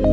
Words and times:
Schön, 0.00 0.08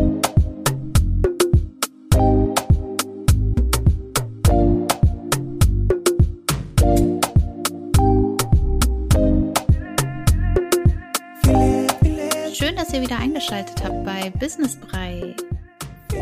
dass 12.75 12.91
ihr 12.91 13.01
wieder 13.01 13.17
eingeschaltet 13.17 13.81
habt 13.81 14.03
bei 14.03 14.29
Business 14.31 14.75
Brei. 14.77 15.33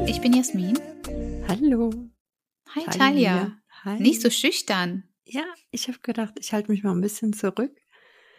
Ich 0.05 0.21
bin 0.21 0.33
Jasmin. 0.33 0.77
Hallo. 1.47 1.91
Hi 2.75 2.83
Talia. 2.83 2.97
Talia. 2.97 3.57
Hi. 3.83 3.99
Nicht 3.99 4.21
so 4.21 4.29
schüchtern. 4.29 5.05
Ja, 5.23 5.45
ich 5.71 5.87
habe 5.87 5.97
gedacht, 6.03 6.35
ich 6.39 6.53
halte 6.53 6.71
mich 6.71 6.83
mal 6.83 6.91
ein 6.91 7.01
bisschen 7.01 7.33
zurück. 7.33 7.71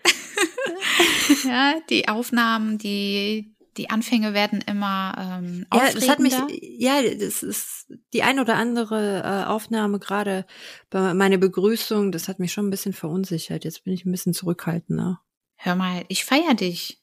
Ja, 1.45 1.81
die 1.91 2.07
Aufnahmen, 2.07 2.79
die, 2.79 3.56
die 3.77 3.91
Anfänge 3.91 4.33
werden 4.35 4.61
immer 4.63 5.15
ähm, 5.43 5.67
Ja, 5.73 5.91
das 5.93 6.09
hat 6.09 6.19
mich, 6.19 6.35
aufregender. 6.35 6.65
ja, 6.79 7.03
das 7.03 7.43
ist 7.43 7.93
die 8.13 8.23
ein 8.23 8.39
oder 8.41 8.57
andere 8.57 9.23
äh, 9.25 9.45
Aufnahme 9.49 9.99
gerade 9.99 10.47
bei 10.91 11.15
meiner 11.15 11.39
Begrüßung, 11.39 12.13
das 12.13 12.29
hat 12.29 12.39
mich 12.39 12.53
schon 12.53 12.67
ein 12.67 12.71
bisschen 12.71 12.93
verunsichert. 12.93 13.65
Jetzt 13.65 13.85
bin 13.85 13.93
ich 13.93 14.05
ein 14.05 14.11
bisschen 14.13 14.35
zurückhaltender. 14.35 15.21
Hör 15.57 15.75
mal, 15.75 16.05
ich 16.09 16.25
feier 16.25 16.55
dich. 16.55 17.03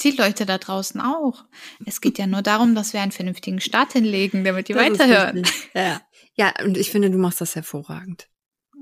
Die 0.00 0.10
Leute 0.10 0.46
da 0.46 0.58
draußen 0.58 1.00
auch. 1.00 1.44
Es 1.86 2.00
geht 2.00 2.18
ja 2.18 2.26
nur 2.26 2.42
darum, 2.42 2.74
dass 2.74 2.92
wir 2.92 3.00
einen 3.02 3.12
vernünftigen 3.12 3.60
Start 3.60 3.92
hinlegen, 3.92 4.42
damit 4.42 4.68
die 4.68 4.72
Das 4.72 4.82
weiterhören. 4.82 5.42
Ja. 5.74 6.00
ja, 6.34 6.52
und 6.64 6.76
ich 6.76 6.90
finde, 6.90 7.10
du 7.10 7.18
machst 7.18 7.40
das 7.40 7.54
hervorragend. 7.54 8.28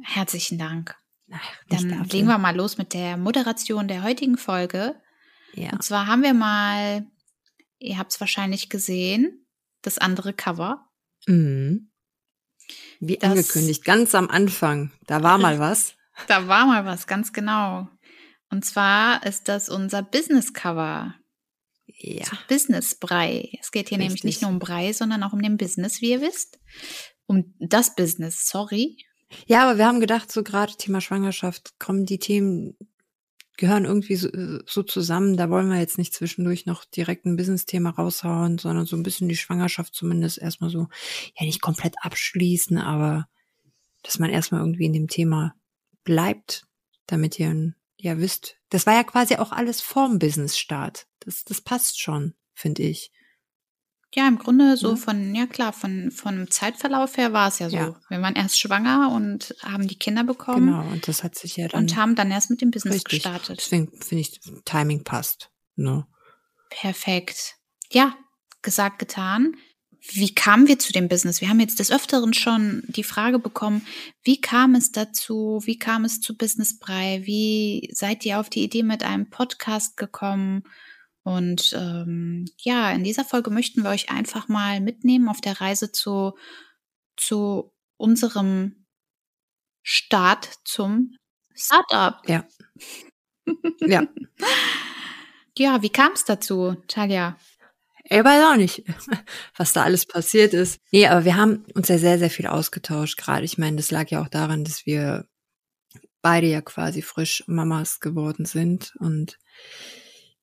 Herzlichen 0.03 0.57
Dank. 0.59 0.97
Ach, 1.31 1.39
Dann 1.69 1.89
dafür. 1.89 2.07
legen 2.07 2.27
wir 2.29 2.39
mal 2.39 2.57
los 2.57 2.79
mit 2.79 2.95
der 2.95 3.17
Moderation 3.17 3.87
der 3.87 4.03
heutigen 4.03 4.37
Folge. 4.39 4.95
Ja. 5.55 5.73
Und 5.73 5.83
zwar 5.83 6.07
haben 6.07 6.23
wir 6.23 6.35
mal, 6.35 7.07
ihr 7.79 7.99
habt 7.99 8.13
es 8.13 8.21
wahrscheinlich 8.21 8.69
gesehen, 8.69 9.47
das 9.83 9.99
andere 9.99 10.33
Cover. 10.33 10.87
Mhm. 11.27 11.91
Wie 13.01 13.17
Das- 13.17 13.31
angekündigt, 13.31 13.85
ganz 13.85 14.15
am 14.15 14.29
Anfang, 14.29 14.93
da 15.07 15.23
war 15.23 15.39
mal 15.39 15.59
was. 15.59 15.95
Da 16.29 16.47
war 16.49 16.67
mal 16.67 16.85
was, 16.85 17.07
ganz 17.07 17.33
genau. 17.33 17.89
Und 18.51 18.65
zwar 18.65 19.25
ist 19.25 19.49
das 19.49 19.69
unser 19.69 20.03
Business-Cover. 20.03 21.15
Ja. 22.03 22.25
zu 22.25 22.37
Business-Brei. 22.49 23.51
Es 23.61 23.73
geht 23.73 23.91
hier 23.91 23.99
nämlich 23.99 24.15
Richtig. 24.25 24.25
nicht 24.25 24.43
nur 24.43 24.51
um 24.51 24.59
Brei, 24.59 24.93
sondern 24.95 25.23
auch 25.23 25.33
um 25.35 25.43
den 25.43 25.57
Business, 25.59 26.01
wie 26.01 26.11
ihr 26.13 26.21
wisst. 26.23 26.59
Um 27.27 27.55
das 27.59 27.95
Business, 27.95 28.49
sorry. 28.49 28.97
Ja, 29.47 29.63
aber 29.69 29.77
wir 29.77 29.87
haben 29.87 30.01
gedacht, 30.01 30.33
so 30.33 30.43
gerade 30.43 30.75
Thema 30.77 31.01
Schwangerschaft, 31.03 31.79
kommen 31.79 32.07
die 32.07 32.19
Themen, 32.19 32.77
gehören 33.61 33.85
irgendwie 33.85 34.17
so, 34.17 34.29
so 34.67 34.83
zusammen. 34.83 35.37
Da 35.37 35.51
wollen 35.51 35.69
wir 35.69 35.79
jetzt 35.79 35.99
nicht 35.99 36.15
zwischendurch 36.15 36.65
noch 36.65 36.85
direkt 36.87 37.27
ein 37.27 37.37
Business-Thema 37.37 37.91
raushauen, 37.91 38.59
sondern 38.59 38.87
so 38.87 38.97
ein 38.97 39.03
bisschen 39.03 39.29
die 39.29 39.37
Schwangerschaft 39.37 39.95
zumindest 39.95 40.39
erstmal 40.39 40.71
so, 40.71 40.89
ja 41.39 41.47
nicht 41.47 41.61
komplett 41.61 41.95
abschließen, 42.01 42.79
aber 42.79 43.29
dass 44.03 44.19
man 44.19 44.31
erstmal 44.31 44.63
irgendwie 44.63 44.87
in 44.87 44.95
dem 44.95 45.09
Thema 45.09 45.55
bleibt, 46.05 46.67
damit 47.07 47.39
ihr 47.39 47.75
ja 47.99 48.19
wisst. 48.19 48.57
Das 48.71 48.87
war 48.87 48.95
ja 48.95 49.05
quasi 49.05 49.37
auch 49.37 49.53
alles 49.53 49.83
vorm 49.83 50.19
Business-Start. 50.19 51.07
Das, 51.21 51.45
das 51.45 51.61
passt 51.61 52.01
schon, 52.01 52.35
finde 52.55 52.83
ich. 52.85 53.13
Ja, 54.15 54.27
im 54.27 54.39
Grunde 54.39 54.77
so 54.77 54.91
Ja. 54.91 54.97
von, 54.97 55.35
ja 55.35 55.47
klar, 55.47 55.73
von, 55.73 56.11
vom 56.11 56.51
Zeitverlauf 56.51 57.17
her 57.17 57.33
war 57.33 57.47
es 57.49 57.61
ja 57.61 57.71
so. 57.71 57.77
Ja. 57.77 58.01
Wir 58.09 58.21
waren 58.21 58.35
erst 58.35 58.59
schwanger 58.59 59.13
und 59.15 59.55
haben 59.63 59.87
die 59.87 59.99
Kinder 59.99 60.25
bekommen 60.25 60.67
Genau, 60.67 60.89
und 60.91 61.07
das 61.07 61.23
hat 61.23 61.37
sich 61.39 61.57
ja 61.57 61.69
dann 61.69 61.83
und 61.83 61.97
haben 61.97 62.17
dann 62.17 62.31
erst 62.33 62.51
mit 62.51 62.61
dem 62.61 62.71
Business 62.73 62.97
richtig. 62.97 63.23
gestartet. 63.23 63.59
Deswegen 63.61 63.89
finde 64.01 64.23
ich, 64.23 64.41
Timing 64.65 65.05
passt. 65.05 65.51
Ne? 65.77 66.07
Perfekt. 66.71 67.57
Ja, 67.93 68.15
gesagt, 68.63 68.99
getan. 68.99 69.55
Wie 70.13 70.35
kamen 70.35 70.67
wir 70.67 70.79
zu 70.79 70.93
dem 70.93 71.09
Business? 71.09 71.41
Wir 71.43 71.49
haben 71.51 71.61
jetzt 71.61 71.79
des 71.79 71.93
Öfteren 71.93 72.33
schon 72.33 72.83
die 72.89 73.05
Frage 73.05 73.39
bekommen, 73.39 73.87
wie 74.23 74.41
kam 74.41 74.75
es 74.75 74.93
dazu? 74.93 75.61
Wie 75.65 75.79
kam 75.79 76.05
es 76.05 76.21
zu 76.21 76.37
Business 76.37 76.79
Brei? 76.79 77.21
Wie 77.25 77.91
seid 77.93 78.25
ihr 78.25 78.41
auf 78.41 78.49
die 78.49 78.63
Idee 78.65 78.83
mit 78.83 79.03
einem 79.03 79.29
Podcast 79.29 79.97
gekommen? 79.99 80.63
Und 81.37 81.73
ähm, 81.77 82.47
ja, 82.59 82.91
in 82.93 83.05
dieser 83.05 83.25
Folge 83.25 83.51
möchten 83.51 83.83
wir 83.83 83.91
euch 83.91 84.11
einfach 84.11 84.49
mal 84.49 84.81
mitnehmen 84.81 85.29
auf 85.29 85.41
der 85.41 85.61
Reise 85.61 85.93
zu, 85.93 86.37
zu 87.17 87.73
unserem 87.97 88.87
Start 89.83 90.51
zum 90.65 91.17
Startup. 91.55 92.17
Ja. 92.29 92.47
Ja. 93.81 94.03
Ja, 95.59 95.83
wie 95.83 95.91
kam 95.91 96.13
es 96.13 96.25
dazu, 96.25 96.77
Talia? 96.89 97.37
Ich 98.05 98.25
weiß 98.25 98.45
auch 98.45 98.57
nicht, 98.57 98.83
was 99.57 99.75
da 99.75 99.83
alles 99.83 100.07
passiert 100.07 100.55
ist. 100.55 100.79
Nee, 100.91 101.07
aber 101.07 101.27
wir 101.27 101.37
haben 101.37 101.67
uns 101.75 101.89
ja 101.89 101.99
sehr, 101.99 102.19
sehr 102.19 102.31
viel 102.31 102.47
ausgetauscht 102.47 103.19
gerade. 103.19 103.45
Ich 103.45 103.59
meine, 103.59 103.77
das 103.77 103.91
lag 103.91 104.09
ja 104.09 104.23
auch 104.23 104.29
daran, 104.29 104.65
dass 104.65 104.87
wir 104.87 105.27
beide 106.23 106.47
ja 106.47 106.63
quasi 106.63 107.03
frisch 107.03 107.45
Mamas 107.47 108.01
geworden 108.01 108.47
sind. 108.47 108.95
Und 109.01 109.39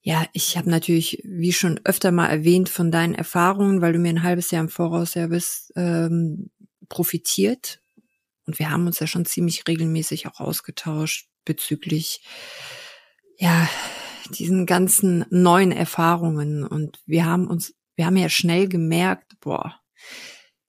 ja, 0.07 0.25
ich 0.31 0.55
habe 0.55 0.69
natürlich, 0.69 1.21
wie 1.25 1.51
schon 1.51 1.81
öfter 1.83 2.13
mal 2.13 2.27
erwähnt, 2.27 2.69
von 2.69 2.91
deinen 2.91 3.13
Erfahrungen, 3.13 3.81
weil 3.81 3.91
du 3.91 3.99
mir 3.99 4.07
ein 4.07 4.23
halbes 4.23 4.51
Jahr 4.51 4.63
im 4.63 4.69
Voraus 4.69 5.15
ja 5.15 5.27
bist, 5.27 5.73
ähm, 5.75 6.49
profitiert. 6.87 7.81
Und 8.45 8.57
wir 8.57 8.69
haben 8.69 8.87
uns 8.87 9.01
ja 9.01 9.07
schon 9.07 9.25
ziemlich 9.25 9.67
regelmäßig 9.67 10.25
auch 10.27 10.39
ausgetauscht 10.39 11.27
bezüglich, 11.43 12.21
ja, 13.37 13.67
diesen 14.29 14.65
ganzen 14.65 15.25
neuen 15.29 15.73
Erfahrungen 15.73 16.63
und 16.63 17.01
wir 17.05 17.25
haben 17.25 17.45
uns, 17.45 17.75
wir 17.97 18.05
haben 18.05 18.15
ja 18.15 18.29
schnell 18.29 18.69
gemerkt, 18.69 19.33
boah, 19.41 19.75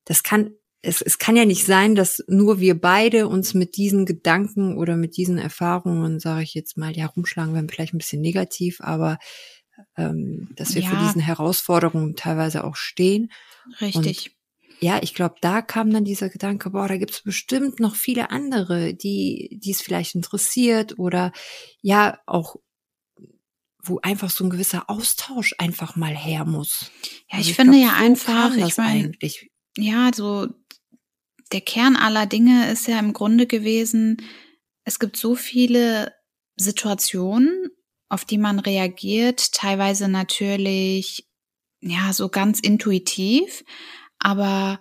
das 0.04 0.24
kann, 0.24 0.50
es, 0.82 1.02
es 1.02 1.18
kann 1.18 1.36
ja 1.36 1.44
nicht 1.44 1.64
sein, 1.64 1.94
dass 1.94 2.22
nur 2.28 2.60
wir 2.60 2.80
beide 2.80 3.28
uns 3.28 3.54
mit 3.54 3.76
diesen 3.76 4.06
Gedanken 4.06 4.76
oder 4.78 4.96
mit 4.96 5.16
diesen 5.16 5.38
Erfahrungen, 5.38 6.20
sage 6.20 6.42
ich 6.42 6.54
jetzt 6.54 6.76
mal, 6.76 6.96
ja, 6.96 7.06
rumschlagen 7.06 7.54
wir 7.54 7.66
vielleicht 7.68 7.94
ein 7.94 7.98
bisschen 7.98 8.20
negativ, 8.20 8.80
aber 8.80 9.18
ähm, 9.96 10.48
dass 10.56 10.74
wir 10.74 10.82
Ja. 10.82 10.90
für 10.90 10.96
diesen 10.96 11.20
Herausforderungen 11.20 12.16
teilweise 12.16 12.64
auch 12.64 12.76
stehen. 12.76 13.32
Richtig. 13.80 14.36
Ja, 14.80 15.00
ich 15.02 15.14
glaube, 15.14 15.34
da 15.40 15.60
kam 15.62 15.90
dann 15.92 16.04
dieser 16.04 16.28
Gedanke, 16.28 16.70
boah, 16.70 16.86
da 16.86 16.96
gibt's 16.96 17.22
bestimmt 17.22 17.80
noch 17.80 17.96
viele 17.96 18.30
andere, 18.30 18.94
die, 18.94 19.58
die 19.60 19.72
es 19.72 19.82
vielleicht 19.82 20.14
interessiert 20.14 20.98
oder 20.98 21.32
ja 21.82 22.18
auch 22.26 22.56
wo 23.82 23.98
einfach 24.02 24.30
so 24.30 24.44
ein 24.44 24.50
gewisser 24.50 24.90
Austausch 24.90 25.54
einfach 25.58 25.96
mal 25.96 26.14
her 26.14 26.44
muss. 26.44 26.90
Ja, 27.30 27.38
Also 27.38 27.50
ich, 27.50 27.56
finde 27.56 27.78
glaub, 27.78 27.84
ja 27.84 27.96
so 27.96 28.04
einfach, 28.04 28.56
ich 28.56 28.76
meine, 28.76 29.12
ja, 29.76 30.10
so 30.14 30.48
der 31.52 31.60
Kern 31.60 31.96
aller 31.96 32.26
Dinge 32.26 32.70
ist 32.70 32.86
ja 32.88 32.98
im 32.98 33.12
Grunde 33.12 33.46
gewesen, 33.46 34.18
es 34.84 34.98
gibt 34.98 35.16
so 35.16 35.34
viele 35.34 36.12
Situationen, 36.56 37.68
auf 38.08 38.24
die 38.24 38.38
man 38.38 38.58
reagiert, 38.58 39.52
teilweise 39.52 40.08
natürlich, 40.08 41.28
ja, 41.80 42.12
so 42.12 42.28
ganz 42.28 42.60
intuitiv, 42.60 43.64
aber 44.18 44.80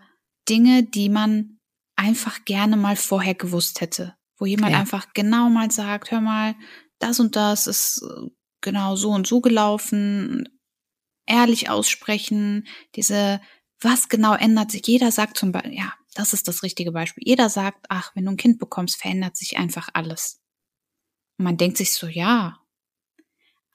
Dinge, 0.50 0.84
die 0.84 1.10
man 1.10 1.60
einfach 1.96 2.46
gerne 2.46 2.78
mal 2.78 2.96
vorher 2.96 3.36
gewusst 3.36 3.82
hätte, 3.82 4.16
wo 4.38 4.46
jemand 4.46 4.72
Ja. 4.74 4.80
einfach 4.80 5.14
genau 5.14 5.50
mal 5.50 5.72
sagt, 5.72 6.12
hör 6.12 6.22
mal, 6.22 6.56
das 7.00 7.20
und 7.20 7.36
das 7.36 7.68
ist 7.68 8.02
äh, 8.04 8.30
genau 8.62 8.96
so 8.96 9.12
und 9.12 9.28
so 9.28 9.42
gelaufen, 9.42 10.48
ehrlich 11.26 11.70
aussprechen, 11.70 12.68
diese, 12.96 13.42
was 13.82 14.10
genau 14.10 14.34
ändert 14.34 14.72
sich? 14.72 14.88
Jeder 14.88 15.12
sagt 15.12 15.38
zum 15.38 15.52
Beispiel, 15.52 15.76
ja, 15.76 15.94
das 16.18 16.34
ist 16.34 16.48
das 16.48 16.64
richtige 16.64 16.92
Beispiel. 16.92 17.24
Jeder 17.26 17.50
sagt, 17.50 17.86
ach, 17.90 18.12
wenn 18.16 18.26
du 18.26 18.32
ein 18.32 18.38
Kind 18.38 18.60
bekommst, 18.60 19.00
verändert 19.02 19.38
sich 19.38 19.58
einfach 19.58 19.90
alles. 19.94 20.42
Und 21.38 21.46
man 21.46 21.58
denkt 21.58 21.78
sich 21.78 21.94
so, 21.94 22.08
ja. 22.08 22.60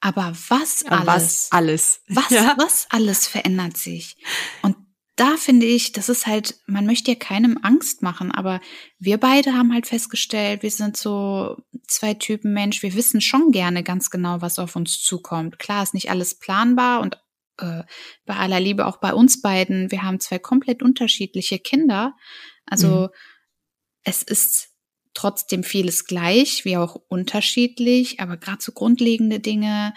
Aber 0.01 0.33
was 0.49 0.83
alles? 0.85 1.07
was 1.07 1.47
alles. 1.51 2.01
Was, 2.09 2.29
Ja. 2.29 2.55
was 2.57 2.87
alles 2.89 3.27
verändert 3.27 3.77
sich? 3.77 4.17
Und 4.61 4.75
da 5.15 5.37
finde 5.37 5.65
ich, 5.67 5.91
das 5.91 6.09
ist 6.09 6.25
halt, 6.25 6.59
man 6.65 6.85
möchte 6.85 7.11
ja 7.11 7.15
keinem 7.15 7.59
Angst 7.61 8.01
machen, 8.01 8.31
aber 8.31 8.59
wir 8.97 9.19
beide 9.19 9.53
haben 9.53 9.71
halt 9.71 9.85
festgestellt, 9.85 10.63
wir 10.63 10.71
sind 10.71 10.97
so 10.97 11.57
zwei 11.87 12.15
Typen 12.15 12.51
Mensch, 12.51 12.81
wir 12.81 12.95
wissen 12.95 13.21
schon 13.21 13.51
gerne 13.51 13.83
ganz 13.83 14.09
genau, 14.09 14.41
was 14.41 14.57
auf 14.59 14.75
uns 14.75 14.99
zukommt. 15.01 15.59
Klar 15.59 15.83
ist 15.83 15.93
nicht 15.93 16.09
alles 16.09 16.39
planbar 16.39 16.99
und 17.01 17.22
äh, 17.57 17.83
bei 18.25 18.35
aller 18.35 18.59
Liebe 18.59 18.85
auch 18.85 18.97
bei 18.97 19.13
uns 19.13 19.41
beiden, 19.41 19.91
wir 19.91 20.03
haben 20.03 20.19
zwei 20.19 20.39
komplett 20.39 20.81
unterschiedliche 20.83 21.59
Kinder. 21.59 22.15
Also 22.65 22.87
Mhm. 22.87 23.09
es 24.03 24.23
ist 24.23 24.69
trotzdem 25.13 25.63
vieles 25.63 26.05
gleich, 26.05 26.65
wie 26.65 26.77
auch 26.77 26.95
unterschiedlich, 27.07 28.19
aber 28.19 28.37
gerade 28.37 28.61
so 28.61 28.71
grundlegende 28.71 29.39
Dinge, 29.39 29.93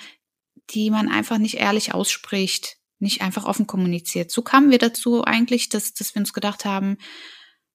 die 0.70 0.91
man 0.91 1.08
einfach 1.08 1.38
nicht 1.38 1.55
ehrlich 1.55 1.94
ausspricht, 1.94 2.76
nicht 2.99 3.23
einfach 3.23 3.44
offen 3.44 3.67
kommuniziert. 3.67 4.31
So 4.31 4.43
kamen 4.43 4.70
wir 4.70 4.79
dazu 4.79 5.25
eigentlich, 5.25 5.69
dass, 5.69 5.94
dass 5.94 6.14
wir 6.14 6.20
uns 6.20 6.32
gedacht 6.32 6.64
haben, 6.64 6.99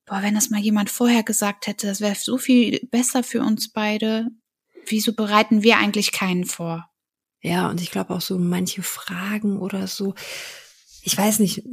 boah, 0.05 0.21
wenn 0.21 0.35
das 0.35 0.49
mal 0.49 0.59
jemand 0.59 0.89
vorher 0.89 1.23
gesagt 1.23 1.67
hätte, 1.67 1.87
das 1.87 2.01
wäre 2.01 2.15
so 2.15 2.37
viel 2.37 2.79
besser 2.91 3.23
für 3.23 3.41
uns 3.41 3.71
beide. 3.71 4.27
Wieso 4.85 5.13
bereiten 5.13 5.63
wir 5.63 5.77
eigentlich 5.77 6.11
keinen 6.11 6.45
vor? 6.45 6.90
Ja, 7.41 7.69
und 7.69 7.81
ich 7.81 7.91
glaube 7.91 8.13
auch 8.13 8.21
so 8.21 8.37
manche 8.37 8.83
Fragen 8.83 9.57
oder 9.59 9.87
so, 9.87 10.13
ich 11.03 11.17
weiß 11.17 11.39
nicht, 11.39 11.63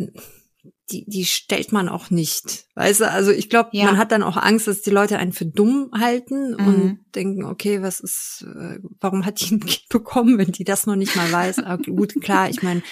die, 0.90 1.04
die 1.06 1.26
stellt 1.26 1.70
man 1.72 1.88
auch 1.90 2.08
nicht. 2.08 2.66
Weißt 2.74 3.00
du, 3.00 3.10
also 3.10 3.30
ich 3.30 3.50
glaube, 3.50 3.70
Ja. 3.74 3.84
man 3.84 3.98
hat 3.98 4.10
dann 4.10 4.22
auch 4.22 4.38
Angst, 4.38 4.66
dass 4.66 4.80
die 4.80 4.90
Leute 4.90 5.18
einen 5.18 5.32
für 5.34 5.44
dumm 5.44 5.90
halten 5.92 6.52
Mhm. 6.52 6.66
und 6.66 7.00
denken, 7.14 7.44
okay, 7.44 7.82
was 7.82 8.00
ist, 8.00 8.46
äh, 8.48 8.78
warum 9.00 9.26
hat 9.26 9.40
die 9.40 9.54
ein 9.56 9.60
Kind 9.60 9.86
bekommen, 9.90 10.38
wenn 10.38 10.52
die 10.52 10.64
das 10.64 10.86
noch 10.86 10.96
nicht 10.96 11.14
mal 11.14 11.30
weiß? 11.30 11.58
Aber 11.58 11.82
gut, 11.82 12.18
klar, 12.22 12.48
ich 12.48 12.62
meine, 12.62 12.82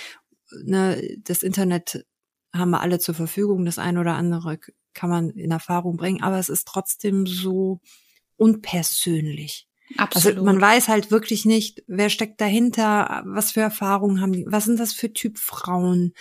ne, 0.65 1.17
das 1.25 1.43
Internet 1.43 2.05
haben 2.53 2.71
wir 2.71 2.81
alle 2.83 2.99
zur 2.99 3.15
Verfügung, 3.15 3.65
das 3.65 3.79
eine 3.79 4.01
oder 4.01 4.15
andere 4.15 4.59
kann 4.93 5.11
man 5.11 5.31
in 5.31 5.51
Erfahrung 5.51 5.97
bringen, 5.97 6.23
aber 6.23 6.39
es 6.39 6.49
ist 6.51 6.67
trotzdem 6.69 7.27
so 7.27 7.81
unpersönlich. 8.37 9.67
Absolut. 9.97 10.39
Also 10.39 10.45
man 10.45 10.61
weiß 10.61 10.89
halt 10.89 11.11
wirklich 11.11 11.45
nicht, 11.45 11.83
wer 11.87 12.11
steckt 12.11 12.41
dahinter, 12.41 13.23
was 13.27 13.53
für 13.53 13.61
Erfahrungen 13.61 14.21
haben 14.21 14.33
die, 14.33 14.45
was 14.49 14.65
sind 14.65 14.81
das 14.81 14.93
für 14.93 15.13
Typ 15.13 15.39
Frauen. 15.39 16.13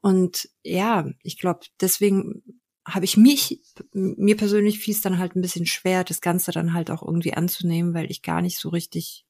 Und 0.00 0.48
ja, 0.62 1.06
ich 1.22 1.38
glaube, 1.38 1.60
deswegen 1.80 2.42
habe 2.86 3.04
ich 3.04 3.16
mich, 3.16 3.60
mir 3.92 4.36
persönlich 4.36 4.78
fiel 4.78 4.94
es 4.94 5.00
dann 5.00 5.18
halt 5.18 5.36
ein 5.36 5.42
bisschen 5.42 5.66
schwer, 5.66 6.04
das 6.04 6.20
Ganze 6.20 6.52
dann 6.52 6.72
halt 6.72 6.90
auch 6.90 7.02
irgendwie 7.02 7.34
anzunehmen, 7.34 7.94
weil 7.94 8.10
ich 8.10 8.22
gar 8.22 8.40
nicht 8.42 8.58
so 8.58 8.68
richtig 8.70 9.26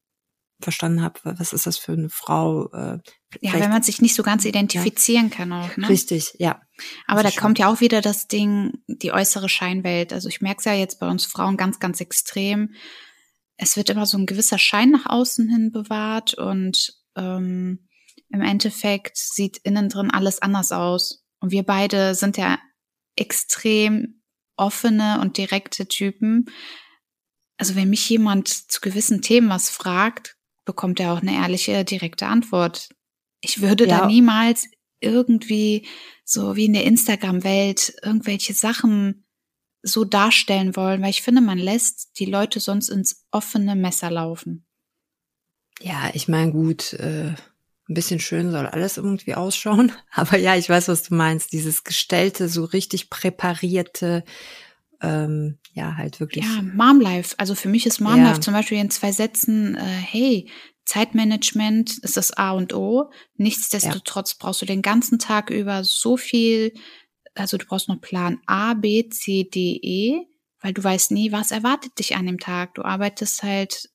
verstanden 0.62 1.02
habe, 1.02 1.20
was 1.24 1.52
ist 1.52 1.66
das 1.66 1.78
für 1.78 1.92
eine 1.92 2.10
Frau. 2.10 2.70
Äh, 2.72 2.98
ja, 3.40 3.54
wenn 3.54 3.70
man 3.70 3.82
sich 3.82 4.02
nicht 4.02 4.14
so 4.14 4.22
ganz 4.22 4.44
identifizieren 4.44 5.30
kann 5.30 5.52
auch, 5.52 5.76
ne? 5.76 5.88
Richtig, 5.88 6.34
ja. 6.38 6.60
Aber 7.06 7.22
da 7.22 7.30
ist 7.30 7.38
kommt 7.38 7.58
ja 7.58 7.72
auch 7.72 7.80
wieder 7.80 8.00
das 8.00 8.26
Ding, 8.26 8.72
die 8.86 9.12
äußere 9.12 9.48
Scheinwelt. 9.48 10.12
Also 10.12 10.28
ich 10.28 10.40
merke 10.40 10.58
es 10.58 10.64
ja 10.64 10.74
jetzt 10.74 11.00
bei 11.00 11.08
uns 11.08 11.24
Frauen 11.24 11.56
ganz, 11.56 11.78
ganz 11.78 12.00
extrem. 12.00 12.74
Es 13.62 13.76
wird 13.76 13.90
immer 13.90 14.06
so 14.06 14.16
ein 14.16 14.24
gewisser 14.24 14.58
Schein 14.58 14.90
nach 14.90 15.04
außen 15.04 15.48
hin 15.50 15.70
bewahrt 15.70 16.32
und 16.32 16.94
ähm, 17.14 17.86
im 18.30 18.40
Endeffekt 18.40 19.18
sieht 19.18 19.58
innen 19.58 19.90
drin 19.90 20.10
alles 20.10 20.40
anders 20.40 20.72
aus. 20.72 21.24
Und 21.40 21.50
wir 21.52 21.62
beide 21.62 22.14
sind 22.14 22.38
ja 22.38 22.58
extrem 23.16 24.22
offene 24.56 25.20
und 25.20 25.36
direkte 25.36 25.86
Typen. 25.88 26.46
Also 27.58 27.74
wenn 27.74 27.90
mich 27.90 28.08
jemand 28.08 28.48
zu 28.48 28.80
gewissen 28.80 29.20
Themen 29.20 29.50
was 29.50 29.68
fragt, 29.68 30.36
bekommt 30.64 30.98
er 30.98 31.12
auch 31.12 31.20
eine 31.20 31.34
ehrliche, 31.34 31.84
direkte 31.84 32.26
Antwort. 32.26 32.88
Ich 33.42 33.60
würde 33.60 33.86
Ja. 33.86 34.00
da 34.00 34.06
niemals 34.06 34.68
irgendwie 35.00 35.86
so 36.24 36.56
wie 36.56 36.64
in 36.66 36.72
der 36.72 36.84
Instagram-Welt 36.84 37.94
irgendwelche 38.02 38.54
Sachen 38.54 39.26
so 39.82 40.04
darstellen 40.04 40.76
wollen, 40.76 41.02
weil 41.02 41.10
ich 41.10 41.22
finde, 41.22 41.40
man 41.40 41.58
lässt 41.58 42.18
die 42.18 42.26
Leute 42.26 42.60
sonst 42.60 42.88
ins 42.88 43.26
offene 43.30 43.74
Messer 43.76 44.10
laufen. 44.10 44.66
Ja, 45.80 46.10
ich 46.12 46.28
meine, 46.28 46.52
gut, 46.52 46.92
äh, 46.94 47.28
ein 47.88 47.94
bisschen 47.94 48.20
schön 48.20 48.50
soll 48.50 48.66
alles 48.66 48.98
irgendwie 48.98 49.34
ausschauen. 49.34 49.92
Aber 50.12 50.38
ja, 50.38 50.56
ich 50.56 50.68
weiß, 50.68 50.88
was 50.88 51.02
du 51.02 51.14
meinst. 51.14 51.52
Dieses 51.52 51.84
gestellte, 51.84 52.48
so 52.48 52.64
richtig 52.64 53.10
präparierte, 53.10 54.24
ähm, 55.02 55.58
ja, 55.72 55.96
halt 55.96 56.20
wirklich. 56.20 56.44
Ja, 56.44 56.62
Momlife. 56.62 57.34
Also 57.38 57.54
für 57.54 57.68
mich 57.68 57.86
ist 57.86 58.00
Momlife 58.00 58.34
Ja. 58.34 58.40
zum 58.40 58.54
Beispiel 58.54 58.78
in 58.78 58.90
zwei 58.90 59.12
Sätzen, 59.12 59.76
äh, 59.76 59.80
hey, 59.80 60.50
Zeitmanagement 60.84 61.98
ist 61.98 62.16
das 62.16 62.32
A 62.32 62.50
und 62.50 62.74
O. 62.74 63.10
Nichtsdestotrotz 63.36 64.34
brauchst 64.34 64.60
du 64.60 64.66
den 64.66 64.82
ganzen 64.82 65.18
Tag 65.18 65.50
über 65.50 65.84
so 65.84 66.16
viel, 66.16 66.74
also 67.34 67.56
du 67.56 67.66
brauchst 67.66 67.88
noch 67.88 68.00
Plan 68.00 68.40
A, 68.46 68.74
B, 68.74 69.08
C, 69.08 69.44
D, 69.44 69.78
E, 69.82 70.26
weil 70.60 70.72
du 70.72 70.82
weißt 70.82 71.12
nie, 71.12 71.32
was 71.32 71.50
erwartet 71.50 71.98
dich 71.98 72.16
an 72.16 72.26
dem 72.26 72.38
Tag. 72.38 72.74
Du 72.74 72.82
arbeitest 72.82 73.42
halt 73.42 73.90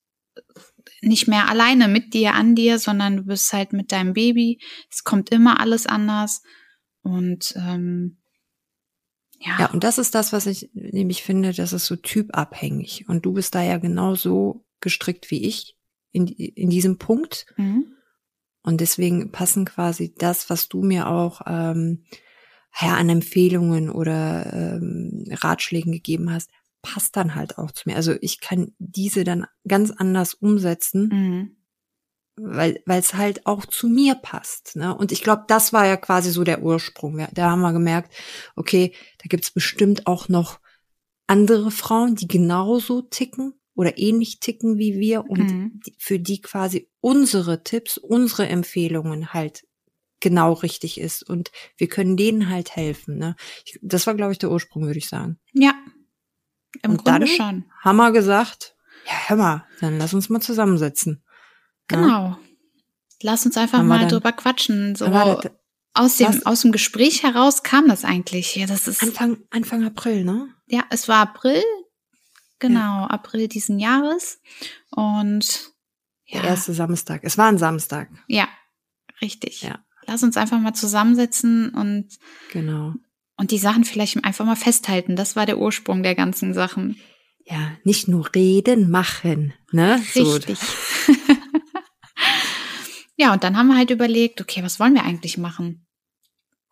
nicht 1.02 1.28
mehr 1.28 1.48
alleine 1.48 1.88
mit 1.88 2.14
dir, 2.14 2.34
an 2.34 2.54
dir, 2.54 2.78
sondern 2.78 3.16
du 3.16 3.22
bist 3.24 3.52
halt 3.52 3.72
mit 3.72 3.92
deinem 3.92 4.12
Baby. 4.12 4.60
Es 4.90 5.04
kommt 5.04 5.30
immer 5.30 5.60
alles 5.60 5.86
anders. 5.86 6.42
Und 7.02 7.54
ähm, 7.56 8.18
ja, 9.38 9.56
Ja, 9.60 9.70
und 9.70 9.84
das 9.84 9.98
ist 9.98 10.14
das, 10.14 10.32
was 10.32 10.46
ich 10.46 10.70
nämlich 10.74 11.22
finde, 11.22 11.52
das 11.52 11.72
ist 11.72 11.86
so 11.86 11.96
typabhängig. 11.96 13.08
Und 13.08 13.26
du 13.26 13.32
bist 13.32 13.54
da 13.54 13.62
ja 13.62 13.78
genauso 13.78 14.64
gestrickt 14.80 15.30
wie 15.30 15.44
ich 15.46 15.76
in, 16.12 16.26
in 16.26 16.70
diesem 16.70 16.98
Punkt. 16.98 17.46
Mhm. 17.56 17.92
Und 18.62 18.80
deswegen 18.80 19.30
passen 19.30 19.64
quasi 19.64 20.14
das, 20.16 20.50
was 20.50 20.68
du 20.68 20.82
mir 20.82 21.08
auch 21.08 21.42
ähm, 21.46 22.04
ja, 22.80 22.94
an 22.96 23.08
Empfehlungen 23.08 23.90
oder 23.90 24.52
ähm, 24.52 25.24
Ratschlägen 25.30 25.92
gegeben 25.92 26.30
hast, 26.32 26.50
passt 26.82 27.16
dann 27.16 27.34
halt 27.34 27.58
auch 27.58 27.72
zu 27.72 27.88
mir. 27.88 27.96
Also 27.96 28.14
ich 28.20 28.40
kann 28.40 28.72
diese 28.78 29.24
dann 29.24 29.46
ganz 29.66 29.90
anders 29.90 30.34
umsetzen, 30.34 31.08
Mhm. 31.08 31.56
weil 32.36 32.82
weil 32.86 33.00
es 33.00 33.14
halt 33.14 33.46
auch 33.46 33.64
zu 33.66 33.88
mir 33.88 34.14
passt. 34.14 34.76
Ne? 34.76 34.94
Und 34.96 35.10
ich 35.10 35.22
glaube, 35.22 35.44
das 35.48 35.72
war 35.72 35.86
ja 35.86 35.96
quasi 35.96 36.30
so 36.30 36.44
der 36.44 36.62
Ursprung. 36.62 37.26
Da 37.32 37.50
haben 37.50 37.62
wir 37.62 37.72
gemerkt, 37.72 38.14
okay, 38.56 38.92
da 39.18 39.24
gibt's 39.28 39.50
bestimmt 39.50 40.06
auch 40.06 40.28
noch 40.28 40.60
andere 41.26 41.70
Frauen, 41.70 42.14
die 42.14 42.28
genauso 42.28 43.02
ticken 43.02 43.54
oder 43.74 43.98
ähnlich 43.98 44.38
ticken 44.40 44.78
wie 44.78 44.98
wir 44.98 45.28
und 45.28 45.50
Mhm. 45.50 45.80
für 45.98 46.18
die 46.20 46.40
quasi 46.40 46.88
unsere 47.00 47.64
Tipps, 47.64 47.98
unsere 47.98 48.46
Empfehlungen 48.48 49.32
halt 49.32 49.66
genau 50.20 50.52
richtig 50.54 50.98
ist 51.00 51.22
und 51.22 51.50
wir 51.76 51.88
können 51.88 52.16
denen 52.16 52.48
halt 52.48 52.74
helfen. 52.76 53.18
Ne? 53.18 53.36
Ich, 53.64 53.78
das 53.82 54.06
war, 54.06 54.14
glaube 54.14 54.32
ich, 54.32 54.38
der 54.38 54.50
Ursprung, 54.50 54.84
würde 54.86 54.98
ich 54.98 55.08
sagen. 55.08 55.38
Ja, 55.52 55.74
im 56.82 56.92
Und 56.92 57.04
Grunde 57.04 57.26
dann? 57.26 57.28
schon. 57.28 57.64
Haben 57.82 57.96
wir 57.96 58.12
gesagt, 58.12 58.74
ja, 59.06 59.12
hör 59.28 59.36
mal, 59.36 59.66
dann 59.80 59.98
lass 59.98 60.14
uns 60.14 60.28
mal 60.28 60.40
zusammensetzen. 60.40 61.12
Ne? 61.12 61.22
Genau. 61.88 62.38
Lass 63.22 63.46
uns 63.46 63.56
einfach 63.56 63.82
mal 63.82 64.00
dann- 64.00 64.08
drüber 64.08 64.32
quatschen. 64.32 64.94
So 64.96 65.06
das- 65.06 65.50
aus 65.94 66.16
dem, 66.18 66.28
was? 66.28 66.44
aus 66.44 66.60
dem 66.62 66.72
Gespräch 66.72 67.22
heraus 67.22 67.62
kam 67.62 67.88
das 67.88 68.04
eigentlich. 68.04 68.56
Ja, 68.56 68.66
das 68.66 68.86
ist, 68.88 69.02
Anfang, 69.02 69.38
Anfang 69.50 69.84
April, 69.84 70.24
ne? 70.24 70.48
ja, 70.66 70.84
es 70.90 71.08
war 71.08 71.18
April. 71.22 71.62
Genau, 72.58 73.04
April 73.06 73.48
diesen 73.48 73.78
Jahres. 73.78 74.40
Und 74.90 75.72
Der 76.32 76.40
ja, 76.42 76.46
erste 76.48 76.72
Samstag. 76.74 77.20
Es 77.24 77.38
war 77.38 77.48
ein 77.48 77.58
Samstag. 77.58 78.10
ja, 78.28 78.48
richtig. 79.22 79.62
Ja. 79.62 79.84
Lass 80.06 80.22
uns 80.22 80.36
einfach 80.36 80.60
mal 80.60 80.74
zusammensetzen 80.74 81.70
und, 81.70 82.08
Genau. 82.52 82.94
und 83.36 83.50
die 83.50 83.58
Sachen 83.58 83.84
vielleicht 83.84 84.24
einfach 84.24 84.44
mal 84.44 84.56
festhalten. 84.56 85.16
Das 85.16 85.36
war 85.36 85.46
der 85.46 85.58
Ursprung 85.58 86.02
der 86.02 86.14
ganzen 86.14 86.54
Sachen. 86.54 86.96
Ja, 87.44 87.72
nicht 87.84 88.08
nur 88.08 88.34
reden, 88.34 88.90
machen, 88.90 89.54
ne? 89.70 90.02
So. 90.12 90.32
Richtig. 90.32 90.58
ja, 93.16 93.32
und 93.32 93.44
dann 93.44 93.56
haben 93.56 93.68
wir 93.68 93.76
halt 93.76 93.90
überlegt, 93.90 94.40
okay, 94.40 94.62
was 94.62 94.80
wollen 94.80 94.94
wir 94.94 95.04
eigentlich 95.04 95.38
machen? 95.38 95.86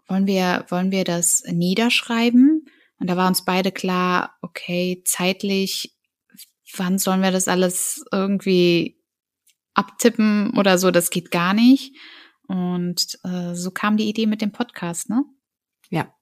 Wollen 0.08 0.26
wir, 0.26 0.66
wollen 0.68 0.90
wir 0.90 1.04
das 1.04 1.42
niederschreiben? 1.46 2.66
Und 2.98 3.06
da 3.08 3.16
war 3.16 3.28
uns 3.28 3.44
beide 3.44 3.72
klar, 3.72 4.36
okay, 4.42 5.02
zeitlich, 5.04 5.96
wann 6.76 6.98
sollen 6.98 7.22
wir 7.22 7.30
das 7.30 7.48
alles 7.48 8.04
irgendwie 8.10 8.98
abtippen 9.74 10.56
oder 10.56 10.78
so? 10.78 10.90
Das 10.90 11.10
geht 11.10 11.30
gar 11.30 11.54
nicht. 11.54 11.94
Und 12.46 13.18
äh, 13.24 13.54
so 13.54 13.70
kam 13.70 13.96
die 13.96 14.08
Idee 14.08 14.26
mit 14.26 14.40
dem 14.42 14.52
Podcast, 14.52 15.08
ne? 15.08 15.24
Ja. 15.90 16.14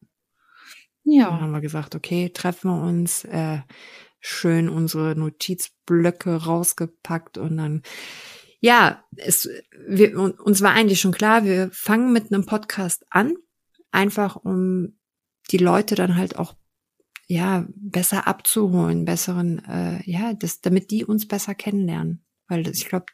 Dann 1.04 1.14
Ja. 1.14 1.40
haben 1.40 1.50
wir 1.52 1.60
gesagt, 1.60 1.94
okay, 1.94 2.30
treffen 2.30 2.70
wir 2.70 2.82
uns, 2.82 3.24
äh, 3.24 3.60
schön 4.20 4.68
unsere 4.68 5.16
Notizblöcke 5.16 6.44
rausgepackt 6.44 7.38
und 7.38 7.56
dann, 7.56 7.82
ja, 8.60 9.02
es, 9.16 9.48
wir, 9.88 10.16
un- 10.16 10.32
uns 10.38 10.62
war 10.62 10.70
eigentlich 10.72 11.00
schon 11.00 11.10
klar, 11.12 11.44
wir 11.44 11.70
fangen 11.72 12.12
mit 12.12 12.32
einem 12.32 12.46
Podcast 12.46 13.04
an, 13.10 13.34
einfach 13.90 14.36
um 14.36 14.96
die 15.50 15.58
Leute 15.58 15.96
dann 15.96 16.16
halt 16.16 16.36
auch 16.38 16.54
ja 17.26 17.66
besser 17.74 18.28
abzuholen, 18.28 19.04
besseren, 19.04 19.64
äh, 19.64 20.08
ja, 20.08 20.34
das, 20.34 20.60
damit 20.60 20.92
die 20.92 21.04
uns 21.04 21.26
besser 21.26 21.54
kennenlernen. 21.56 22.24
Weil 22.49 22.66
ich 22.68 22.87
glaube, 22.88 23.06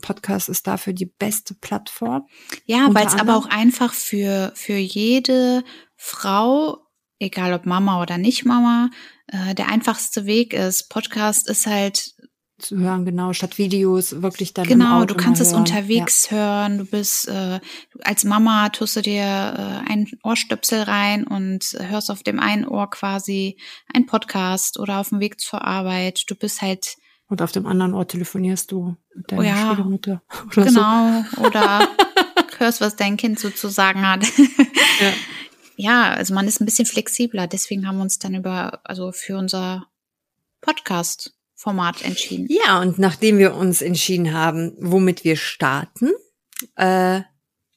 Podcast 0.00 0.48
ist 0.48 0.66
dafür 0.66 0.92
die 0.92 1.06
beste 1.06 1.54
Plattform. 1.54 2.26
Ja, 2.64 2.88
weil 2.92 3.06
es 3.06 3.14
aber 3.16 3.36
auch 3.36 3.46
einfach 3.46 3.92
für, 3.92 4.52
für 4.54 4.76
jede 4.76 5.64
Frau, 5.96 6.78
egal 7.18 7.52
ob 7.54 7.66
Mama 7.66 8.00
oder 8.00 8.18
nicht 8.18 8.44
Mama, 8.44 8.90
äh, 9.26 9.54
der 9.54 9.68
einfachste 9.68 10.26
Weg 10.26 10.52
ist. 10.52 10.88
Podcast 10.90 11.48
ist 11.48 11.66
halt, 11.66 12.14
zu 12.58 12.76
hören, 12.76 13.04
genau, 13.04 13.32
statt 13.32 13.56
Videos 13.58 14.20
wirklich 14.20 14.52
dann 14.52 14.66
genau, 14.66 15.04
du 15.04 15.14
kannst 15.14 15.40
es 15.40 15.52
hören. 15.52 15.60
unterwegs 15.60 16.30
hören, 16.32 16.78
du 16.78 16.84
bist, 16.84 17.28
äh, 17.28 17.60
als 18.02 18.24
Mama 18.24 18.68
tust 18.70 18.96
du 18.96 19.02
dir 19.02 19.22
äh, 19.22 19.90
ein 19.90 20.10
Ohrstöpsel 20.24 20.82
rein 20.82 21.24
und 21.24 21.76
hörst 21.78 22.10
auf 22.10 22.24
dem 22.24 22.40
einen 22.40 22.66
Ohr 22.66 22.90
quasi 22.90 23.58
ein 23.94 24.06
Podcast 24.06 24.78
oder 24.78 24.98
auf 24.98 25.10
dem 25.10 25.20
Weg 25.20 25.40
zur 25.40 25.62
Arbeit. 25.64 26.24
Du 26.28 26.34
bist 26.34 26.60
halt, 26.60 26.96
Ja. 26.96 27.07
Und 27.28 27.42
auf 27.42 27.52
dem 27.52 27.66
anderen 27.66 27.94
Ort 27.94 28.10
telefonierst 28.10 28.72
du 28.72 28.96
mit 29.14 29.30
deiner 29.30 29.42
Oh 29.42 29.44
ja. 29.44 29.66
Schwiegermutter 29.66 30.22
oder 30.46 30.64
genau, 30.64 31.24
oder 31.46 31.88
hörst, 32.58 32.80
was 32.80 32.96
dein 32.96 33.16
Kind 33.16 33.38
so 33.38 33.50
zu 33.50 33.68
sagen 33.68 34.06
hat. 34.06 34.24
so. 34.24 34.42
Ja. 34.42 35.12
ja, 35.76 36.10
also 36.14 36.34
man 36.34 36.48
ist 36.48 36.60
ein 36.60 36.64
bisschen 36.64 36.86
flexibler. 36.86 37.46
Deswegen 37.46 37.86
haben 37.86 37.98
wir 37.98 38.02
uns 38.02 38.18
dann 38.18 38.34
über, 38.34 38.80
also 38.84 39.12
für 39.12 39.36
unser 39.36 39.86
Podcast 40.60 41.34
Format 41.54 42.02
entschieden. 42.02 42.46
Ja, 42.48 42.80
und 42.80 42.98
nachdem 43.00 43.38
wir 43.38 43.54
uns 43.54 43.82
entschieden 43.82 44.32
haben, 44.32 44.74
womit 44.78 45.24
wir 45.24 45.36
starten, 45.36 46.12
äh, 46.76 47.22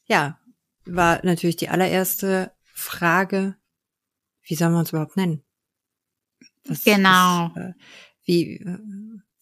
ja, 0.05 0.39
war 0.85 1.25
natürlich 1.25 1.55
die 1.55 1.69
allererste 1.69 2.51
Frage, 2.73 3.55
wie 4.43 4.55
sollen 4.55 4.73
wir 4.73 4.79
uns 4.79 4.91
überhaupt 4.91 5.17
nennen? 5.17 5.43
Was, 6.65 6.83
genau. 6.83 7.51
Was, 7.55 7.57
äh, 7.57 7.73
wie, 8.25 8.63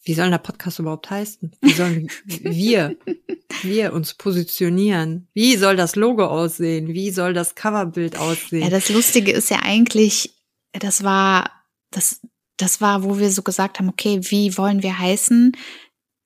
wie 0.04 0.14
soll 0.14 0.30
der 0.30 0.38
Podcast 0.38 0.80
überhaupt 0.80 1.10
heißen? 1.10 1.52
Wie 1.62 1.74
sollen 1.74 2.10
wir, 2.26 2.98
wir 3.64 3.94
uns 3.94 4.14
positionieren? 4.14 5.28
Wie 5.34 5.56
soll 5.58 5.76
das 5.76 5.96
Logo 5.96 6.26
aussehen? 6.26 6.90
Wie 6.90 7.12
soll 7.12 7.34
das 7.34 7.56
Coverbild 7.56 8.18
aussehen? 8.18 8.64
Ja, 8.64 8.70
das 8.70 8.90
Lustige 8.90 9.32
ist 9.32 9.50
ja 9.50 9.60
eigentlich, 9.64 10.36
das 10.72 11.04
war, 11.04 11.52
das, 11.92 12.22
das 12.58 12.82
war, 12.82 13.04
wo 13.04 13.20
wir 13.20 13.32
so 13.32 13.42
gesagt 13.42 13.80
haben, 13.80 13.90
okay, 13.90 14.20
wie 14.24 14.58
wollen 14.58 14.84
wir 14.84 14.98
heißen? 14.98 15.52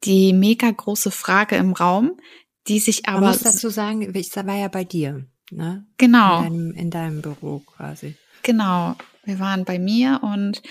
Die 0.03 0.33
mega 0.33 0.69
große 0.69 1.11
Frage 1.11 1.55
im 1.55 1.73
Raum, 1.73 2.19
die 2.67 2.79
sich 2.79 3.07
aber. 3.07 3.21
Man 3.21 3.29
muss 3.31 3.41
dazu 3.41 3.69
sagen, 3.69 4.13
ich 4.15 4.35
war 4.35 4.55
ja 4.55 4.67
bei 4.67 4.83
dir, 4.83 5.25
ne? 5.49 5.85
Genau. 5.97 6.39
In 6.39 6.43
deinem, 6.43 6.71
in 6.73 6.91
deinem 6.91 7.21
Büro 7.21 7.59
quasi. 7.59 8.15
Genau. 8.43 8.95
Wir 9.23 9.39
waren 9.39 9.63
bei 9.63 9.79
mir 9.79 10.19
und 10.21 10.61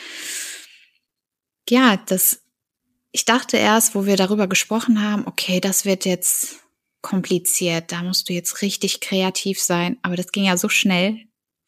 ja, 1.68 1.96
das, 1.96 2.42
ich 3.12 3.24
dachte 3.24 3.56
erst, 3.58 3.94
wo 3.94 4.06
wir 4.06 4.16
darüber 4.16 4.48
gesprochen 4.48 5.02
haben, 5.02 5.26
okay, 5.26 5.60
das 5.60 5.84
wird 5.84 6.04
jetzt 6.04 6.56
kompliziert, 7.02 7.92
da 7.92 8.02
musst 8.02 8.28
du 8.28 8.32
jetzt 8.32 8.62
richtig 8.62 9.00
kreativ 9.00 9.60
sein, 9.60 9.98
aber 10.02 10.16
das 10.16 10.32
ging 10.32 10.44
ja 10.44 10.56
so 10.56 10.68
schnell. 10.68 11.18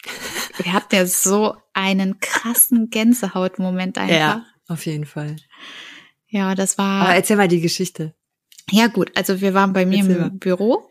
Wir 0.63 0.73
hatten 0.73 0.95
ja 0.95 1.07
so 1.07 1.57
einen 1.73 2.21
krassen 2.21 2.89
Gänsehautmoment 2.91 3.99
einfach. 3.99 4.15
Ja, 4.15 4.47
auf 4.69 4.87
jeden 4.87 5.07
Fall. 5.07 5.37
Ja, 6.29 6.55
das 6.55 6.79
war. 6.79 7.03
Aber 7.03 7.15
erzähl 7.15 7.37
mal 7.37 7.49
die 7.49 7.61
Geschichte. 7.61 8.15
Ja, 8.71 8.87
gut. 8.87 9.11
Also 9.17 9.41
wir 9.41 9.55
waren 9.55 9.73
bei 9.73 9.87
mir 9.87 9.99
erzähl 9.99 10.17
im 10.17 10.21
mal. 10.21 10.31
Büro 10.31 10.91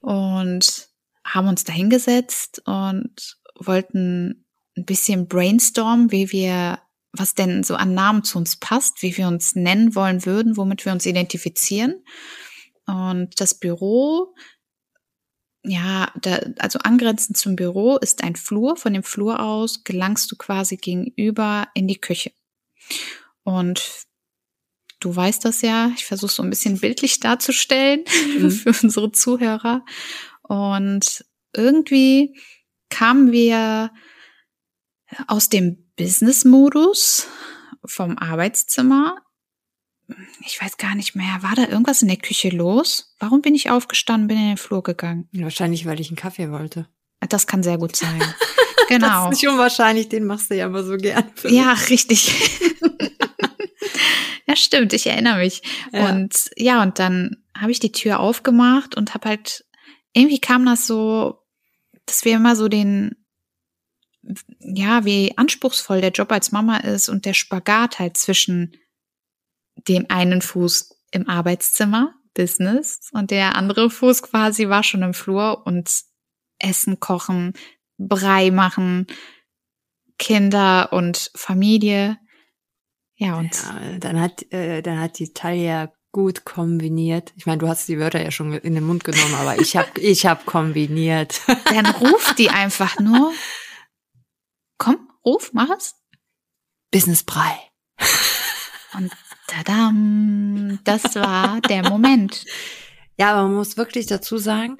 und 0.00 0.88
haben 1.24 1.48
uns 1.48 1.64
da 1.64 1.72
hingesetzt 1.72 2.62
und 2.66 3.38
wollten 3.56 4.46
ein 4.76 4.84
bisschen 4.84 5.28
brainstormen, 5.28 6.10
wie 6.10 6.32
wir, 6.32 6.80
was 7.16 7.34
denn 7.34 7.62
so 7.62 7.76
an 7.76 7.94
Namen 7.94 8.24
zu 8.24 8.38
uns 8.38 8.56
passt, 8.56 9.02
wie 9.02 9.16
wir 9.16 9.28
uns 9.28 9.54
nennen 9.54 9.94
wollen 9.94 10.26
würden, 10.26 10.56
womit 10.56 10.84
wir 10.84 10.92
uns 10.92 11.06
identifizieren. 11.06 12.04
Und 12.86 13.40
das 13.40 13.54
Büro 13.54 14.34
ja, 15.66 16.12
da, 16.20 16.40
also 16.58 16.78
angrenzend 16.80 17.38
zum 17.38 17.56
Büro 17.56 17.96
ist 17.96 18.22
ein 18.22 18.36
Flur. 18.36 18.76
Von 18.76 18.92
dem 18.92 19.02
Flur 19.02 19.40
aus 19.40 19.82
gelangst 19.82 20.30
du 20.30 20.36
quasi 20.36 20.76
gegenüber 20.76 21.68
in 21.74 21.88
die 21.88 22.00
Küche. 22.00 22.32
Und 23.44 24.04
du 25.00 25.16
weißt 25.16 25.44
das 25.44 25.62
ja, 25.62 25.90
ich 25.96 26.04
versuche 26.04 26.32
so 26.32 26.42
ein 26.42 26.50
bisschen 26.50 26.80
bildlich 26.80 27.18
darzustellen 27.18 28.04
mhm. 28.38 28.50
für 28.50 28.74
unsere 28.82 29.10
Zuhörer. 29.12 29.84
Und 30.42 31.24
irgendwie 31.54 32.38
kamen 32.90 33.32
wir 33.32 33.90
aus 35.26 35.48
dem 35.48 35.83
Business-Modus 35.96 37.28
vom 37.84 38.18
Arbeitszimmer 38.18 39.24
ich 40.46 40.60
weiß 40.60 40.76
gar 40.76 40.94
nicht 40.94 41.14
mehr, 41.14 41.42
war 41.42 41.54
da 41.54 41.66
irgendwas 41.66 42.02
in 42.02 42.08
der 42.08 42.18
Küche 42.18 42.50
los? 42.50 43.14
Warum 43.18 43.40
bin 43.40 43.54
ich 43.54 43.70
aufgestanden, 43.70 44.28
bin 44.28 44.36
in 44.36 44.48
den 44.48 44.56
Flur 44.56 44.82
gegangen? 44.82 45.28
Wahrscheinlich, 45.32 45.86
weil 45.86 46.00
ich 46.00 46.08
einen 46.08 46.16
Kaffee 46.16 46.50
wollte. 46.50 46.86
Das 47.20 47.46
kann 47.46 47.62
sehr 47.62 47.78
gut 47.78 47.96
sein. 47.96 48.22
Genau. 48.86 49.06
das 49.06 49.36
ist 49.36 49.42
nicht 49.42 49.50
unwahrscheinlich, 49.50 50.10
den 50.10 50.26
machst 50.26 50.50
du 50.50 50.56
ja 50.56 50.66
immer 50.66 50.84
so 50.84 50.98
gern. 50.98 51.24
Ja, 51.44 51.72
richtig. 51.88 52.30
ja, 54.46 54.54
stimmt, 54.56 54.92
ich 54.92 55.06
erinnere 55.06 55.38
mich. 55.38 55.62
Ja. 55.90 56.10
Und 56.10 56.50
ja, 56.54 56.82
und 56.82 56.98
dann 56.98 57.42
habe 57.56 57.72
ich 57.72 57.80
die 57.80 57.92
Tür 57.92 58.20
aufgemacht 58.20 58.94
und 58.94 59.14
habe 59.14 59.30
halt, 59.30 59.64
irgendwie 60.12 60.38
kam 60.38 60.66
das 60.66 60.86
so, 60.86 61.38
dass 62.04 62.26
wir 62.26 62.34
immer 62.34 62.56
so 62.56 62.68
den, 62.68 63.23
ja, 64.60 65.04
wie 65.04 65.36
anspruchsvoll 65.36 66.00
der 66.00 66.10
Job 66.10 66.32
als 66.32 66.52
Mama 66.52 66.78
ist 66.78 67.08
und 67.08 67.26
der 67.26 67.34
Spagat 67.34 67.98
halt 67.98 68.16
zwischen 68.16 68.76
dem 69.88 70.06
einen 70.08 70.40
Fuß 70.40 70.96
im 71.10 71.28
Arbeitszimmer, 71.28 72.14
Business, 72.34 73.10
und 73.12 73.30
der 73.30 73.56
andere 73.56 73.90
Fuß 73.90 74.22
quasi 74.22 74.68
war 74.68 74.82
schon 74.82 75.02
im 75.02 75.14
Flur 75.14 75.66
und 75.66 75.90
Essen 76.58 77.00
kochen, 77.00 77.52
Brei 77.98 78.50
machen, 78.50 79.06
Kinder 80.18 80.92
und 80.92 81.30
Familie. 81.34 82.18
Ja, 83.16 83.38
und 83.38 83.54
ja, 83.54 83.98
dann 83.98 84.20
hat 84.20 84.50
äh, 84.52 84.82
dann 84.82 85.00
hat 85.00 85.18
die 85.18 85.32
Talia 85.32 85.92
gut 86.14 86.44
kombiniert. 86.44 87.32
Ich 87.36 87.44
meine, 87.44 87.58
du 87.58 87.68
hast 87.68 87.88
die 87.88 87.98
Wörter 87.98 88.22
ja 88.22 88.30
schon 88.30 88.52
in 88.52 88.74
den 88.74 88.84
Mund 88.84 89.04
genommen, 89.04 89.34
aber 89.34 89.60
ich 89.60 89.76
habe 89.76 89.88
ich 90.00 90.26
hab 90.26 90.46
kombiniert. 90.46 91.40
Dann 91.66 91.86
ruft 91.86 92.38
die 92.38 92.50
einfach 92.50 92.98
nur. 92.98 93.32
Komm, 94.78 95.08
ruf, 95.24 95.50
mach 95.52 95.70
es. 95.76 95.94
Business 96.90 97.22
Brei. 97.22 97.58
Und 98.94 99.12
Tadam, 99.46 100.78
das 100.84 101.14
war 101.16 101.60
der 101.60 101.88
Moment. 101.88 102.44
Ja, 103.18 103.32
aber 103.32 103.48
man 103.48 103.56
muss 103.56 103.76
wirklich 103.76 104.06
dazu 104.06 104.38
sagen, 104.38 104.78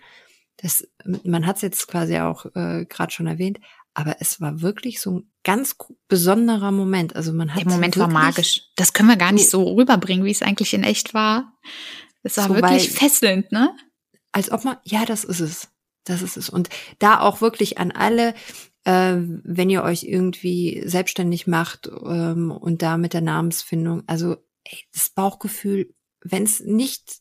dass 0.58 0.86
man 1.24 1.46
hat 1.46 1.56
es 1.56 1.62
jetzt 1.62 1.88
quasi 1.88 2.18
auch 2.18 2.46
äh, 2.54 2.86
gerade 2.86 3.12
schon 3.12 3.26
erwähnt, 3.26 3.58
aber 3.92 4.16
es 4.20 4.40
war 4.40 4.60
wirklich 4.60 5.00
so 5.00 5.18
ein 5.18 5.32
ganz 5.44 5.76
besonderer 6.08 6.72
Moment. 6.72 7.14
Also 7.14 7.32
man 7.32 7.54
hat 7.54 7.60
der 7.60 7.70
Moment 7.70 7.96
war 7.96 8.08
magisch. 8.08 8.62
Das 8.76 8.92
können 8.92 9.08
wir 9.08 9.16
gar 9.16 9.32
nicht 9.32 9.48
so 9.48 9.74
rüberbringen, 9.74 10.24
wie 10.24 10.30
es 10.30 10.42
eigentlich 10.42 10.74
in 10.74 10.82
echt 10.82 11.14
war. 11.14 11.52
Es 12.22 12.36
war 12.36 12.48
so, 12.48 12.54
wirklich 12.54 12.90
fesselnd, 12.90 13.52
ne? 13.52 13.74
Als 14.32 14.50
ob 14.50 14.64
man, 14.64 14.78
ja, 14.82 15.04
das 15.04 15.22
ist 15.22 15.40
es. 15.40 15.68
Das 16.04 16.22
ist 16.22 16.36
es. 16.36 16.48
Und 16.48 16.68
da 16.98 17.20
auch 17.20 17.40
wirklich 17.40 17.78
an 17.78 17.92
alle, 17.92 18.34
äh, 18.84 19.16
wenn 19.16 19.70
ihr 19.70 19.82
euch 19.82 20.04
irgendwie 20.04 20.82
selbstständig 20.86 21.46
macht 21.46 21.88
ähm, 21.88 22.50
und 22.50 22.82
da 22.82 22.96
mit 22.96 23.14
der 23.14 23.22
Namensfindung, 23.22 24.02
also 24.06 24.36
ey, 24.64 24.78
das 24.92 25.10
Bauchgefühl, 25.10 25.94
wenn 26.22 26.42
es 26.42 26.60
nicht 26.60 27.18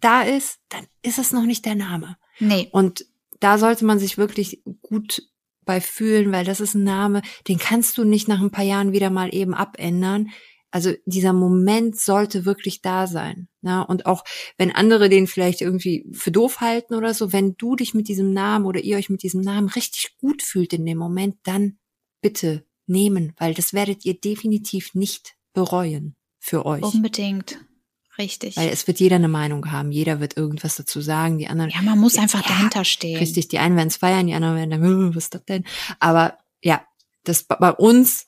da 0.00 0.22
ist, 0.22 0.58
dann 0.68 0.86
ist 1.02 1.18
es 1.18 1.32
noch 1.32 1.44
nicht 1.44 1.64
der 1.64 1.74
Name. 1.74 2.16
Nee. 2.38 2.68
Und 2.72 3.06
da 3.40 3.58
sollte 3.58 3.84
man 3.84 3.98
sich 3.98 4.18
wirklich 4.18 4.62
gut 4.80 5.22
bei 5.64 5.80
fühlen, 5.80 6.32
weil 6.32 6.44
das 6.44 6.60
ist 6.60 6.74
ein 6.74 6.84
Name, 6.84 7.22
den 7.48 7.58
kannst 7.58 7.96
du 7.98 8.04
nicht 8.04 8.28
nach 8.28 8.40
ein 8.40 8.50
paar 8.50 8.64
Jahren 8.64 8.92
wieder 8.92 9.10
mal 9.10 9.34
eben 9.34 9.54
abändern. 9.54 10.30
Also 10.72 10.92
dieser 11.04 11.34
Moment 11.34 12.00
sollte 12.00 12.44
wirklich 12.44 12.80
da 12.80 13.06
sein. 13.06 13.48
Ne? 13.60 13.86
Und 13.86 14.06
auch 14.06 14.24
wenn 14.56 14.72
andere 14.72 15.08
den 15.08 15.26
vielleicht 15.26 15.60
irgendwie 15.60 16.06
für 16.12 16.32
doof 16.32 16.60
halten 16.60 16.94
oder 16.94 17.12
so, 17.14 17.32
wenn 17.32 17.56
du 17.56 17.76
dich 17.76 17.94
mit 17.94 18.08
diesem 18.08 18.32
Namen 18.32 18.64
oder 18.64 18.80
ihr 18.80 18.96
euch 18.96 19.10
mit 19.10 19.22
diesem 19.22 19.42
Namen 19.42 19.68
richtig 19.68 20.16
gut 20.18 20.42
fühlt 20.42 20.72
in 20.72 20.86
dem 20.86 20.98
Moment, 20.98 21.36
dann 21.44 21.78
bitte 22.22 22.64
nehmen, 22.86 23.34
weil 23.36 23.52
das 23.54 23.74
werdet 23.74 24.04
ihr 24.04 24.18
definitiv 24.18 24.94
nicht 24.94 25.34
bereuen 25.52 26.16
für 26.38 26.64
euch. 26.64 26.82
Unbedingt. 26.82 27.58
Richtig. 28.18 28.56
Weil 28.56 28.70
es 28.70 28.86
wird 28.86 29.00
jeder 29.00 29.16
eine 29.16 29.28
Meinung 29.28 29.70
haben, 29.72 29.90
jeder 29.90 30.20
wird 30.20 30.36
irgendwas 30.36 30.76
dazu 30.76 31.00
sagen, 31.00 31.38
die 31.38 31.48
anderen. 31.48 31.70
Ja, 31.70 31.82
man 31.82 31.98
muss 31.98 32.18
einfach 32.18 32.42
ja, 32.42 32.48
dahinter 32.48 32.84
stehen. 32.84 33.18
Richtig, 33.18 33.48
die 33.48 33.58
einen 33.58 33.76
werden 33.76 33.88
es 33.88 33.96
feiern, 33.96 34.26
die 34.26 34.34
anderen 34.34 34.56
werden 34.56 34.70
dann, 34.70 35.14
was 35.16 35.24
ist 35.24 35.34
das 35.34 35.44
denn? 35.44 35.64
Aber 35.98 36.38
ja, 36.62 36.84
das 37.24 37.44
bei 37.44 37.70
uns 37.72 38.26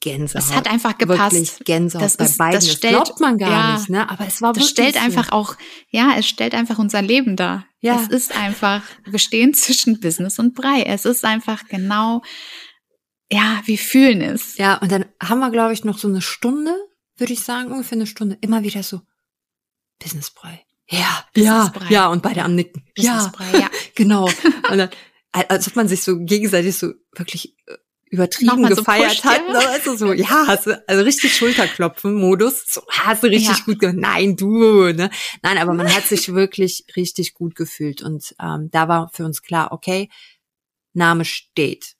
Gänsehaut. 0.00 0.42
Es 0.42 0.54
hat 0.54 0.70
einfach 0.70 0.96
gepasst. 0.98 1.32
Wirklich 1.32 1.58
Gänsehaut 1.64 2.04
das 2.04 2.16
bei 2.16 2.24
ist, 2.24 2.38
beiden. 2.38 2.54
Das, 2.54 2.70
stellt, 2.70 2.94
das 2.94 3.04
glaubt 3.04 3.20
man 3.20 3.38
gar 3.38 3.50
ja, 3.50 3.76
nicht, 3.76 3.90
ne? 3.90 4.08
Aber 4.08 4.26
es 4.26 4.40
war 4.42 4.52
das 4.52 4.62
wirklich. 4.62 4.74
Das 4.74 4.88
stellt 4.88 4.94
so. 4.94 5.00
einfach 5.00 5.32
auch, 5.32 5.56
ja, 5.90 6.14
es 6.18 6.26
stellt 6.26 6.54
einfach 6.54 6.78
unser 6.78 7.02
Leben 7.02 7.36
dar. 7.36 7.66
Ja. 7.80 8.00
Es 8.00 8.08
ist 8.08 8.36
einfach, 8.36 8.82
wir 9.04 9.18
stehen 9.18 9.54
zwischen 9.54 10.00
Business 10.00 10.38
und 10.38 10.54
Brei. 10.54 10.82
Es 10.82 11.04
ist 11.04 11.24
einfach 11.24 11.68
genau, 11.68 12.22
ja, 13.30 13.60
wir 13.64 13.78
fühlen 13.78 14.20
es. 14.22 14.56
Ja, 14.56 14.76
und 14.78 14.90
dann 14.90 15.04
haben 15.22 15.40
wir, 15.40 15.50
glaube 15.50 15.72
ich, 15.72 15.84
noch 15.84 15.98
so 15.98 16.08
eine 16.08 16.20
Stunde 16.20 16.74
würde 17.20 17.34
ich 17.34 17.40
sagen, 17.40 17.70
ungefähr 17.70 17.96
eine 17.96 18.06
Stunde, 18.06 18.38
immer 18.40 18.62
wieder 18.62 18.82
so, 18.82 19.02
Businessbrei. 20.02 20.64
Ja, 20.88 21.24
ja, 21.36 21.72
ja, 21.88 22.08
und 22.08 22.22
beide 22.22 22.42
am 22.42 22.56
Nicken. 22.56 22.82
Ja, 22.96 23.30
ja, 23.52 23.70
genau. 23.94 24.24
Und 24.70 24.78
dann, 24.78 24.90
als 25.30 25.68
ob 25.68 25.76
man 25.76 25.86
sich 25.86 26.02
so 26.02 26.18
gegenseitig 26.18 26.76
so 26.76 26.94
wirklich 27.14 27.56
äh, 27.66 27.76
übertrieben 28.10 28.66
gefeiert 28.66 29.22
so 29.22 29.24
hat. 29.24 29.42
Ja. 29.46 29.52
Ne? 29.52 29.68
Also 29.68 29.96
so, 29.96 30.12
ja, 30.12 30.46
hast 30.46 30.66
du, 30.66 30.82
also 30.88 31.02
richtig 31.02 31.34
Schulterklopfen-Modus. 31.36 32.64
So, 32.66 32.82
hast 32.90 33.22
du 33.22 33.28
richtig 33.28 33.58
ja. 33.58 33.64
gut 33.64 33.78
gemacht. 33.78 33.98
Nein, 33.98 34.36
du, 34.36 34.92
ne? 34.92 35.10
Nein, 35.42 35.58
aber 35.58 35.72
man 35.74 35.94
hat 35.94 36.04
sich 36.04 36.34
wirklich 36.34 36.84
richtig 36.96 37.34
gut 37.34 37.54
gefühlt. 37.54 38.02
Und 38.02 38.34
ähm, 38.42 38.68
da 38.70 38.88
war 38.88 39.10
für 39.12 39.24
uns 39.24 39.42
klar, 39.42 39.72
okay, 39.72 40.10
Name 40.92 41.24
steht. 41.24 41.94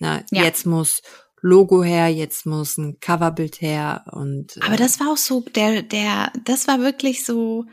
Ne? 0.00 0.26
Ja. 0.30 0.42
Jetzt 0.42 0.66
muss 0.66 1.02
Logo 1.40 1.84
her, 1.84 2.08
jetzt 2.08 2.46
muss 2.46 2.78
ein 2.78 2.98
Coverbild 3.00 3.60
her 3.60 4.04
und. 4.10 4.56
Äh 4.56 4.60
Aber 4.62 4.76
das 4.76 4.98
war 4.98 5.12
auch 5.12 5.18
so, 5.18 5.40
der, 5.54 5.82
der, 5.82 6.32
das 6.44 6.66
war 6.66 6.80
wirklich 6.80 7.24
so 7.24 7.66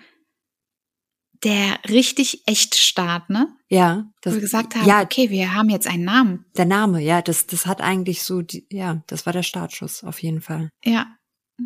der 1.43 1.79
richtig 1.89 2.43
echt 2.45 2.75
Start, 2.75 3.29
ne? 3.29 3.47
Ja. 3.67 4.05
Das, 4.21 4.33
Wo 4.33 4.37
wir 4.37 4.41
gesagt 4.41 4.75
haben, 4.75 4.87
ja, 4.87 5.01
okay, 5.01 5.29
wir 5.29 5.53
haben 5.53 5.69
jetzt 5.69 5.87
einen 5.87 6.03
Namen. 6.03 6.45
Der 6.55 6.65
Name, 6.65 7.01
ja, 7.01 7.21
das, 7.21 7.47
das 7.47 7.65
hat 7.65 7.81
eigentlich 7.81 8.23
so, 8.23 8.41
die, 8.41 8.67
ja, 8.69 9.03
das 9.07 9.25
war 9.25 9.33
der 9.33 9.43
Startschuss, 9.43 10.03
auf 10.03 10.21
jeden 10.21 10.41
Fall. 10.41 10.69
Ja. 10.83 11.07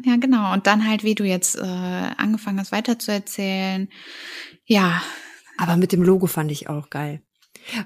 Ja, 0.03 0.17
genau. 0.17 0.51
Und 0.51 0.67
dann 0.67 0.88
halt, 0.88 1.03
wie 1.03 1.15
du 1.15 1.24
jetzt 1.24 1.55
äh, 1.55 1.62
angefangen 1.62 2.60
hast, 2.60 2.74
weiterzuerzählen. 2.74 3.88
Ja. 4.65 5.01
Aber 5.58 5.77
mit 5.77 5.94
dem 5.94 6.03
Logo 6.03 6.27
fand 6.27 6.51
ich 6.51 6.67
auch 6.67 6.89
geil. 6.89 7.22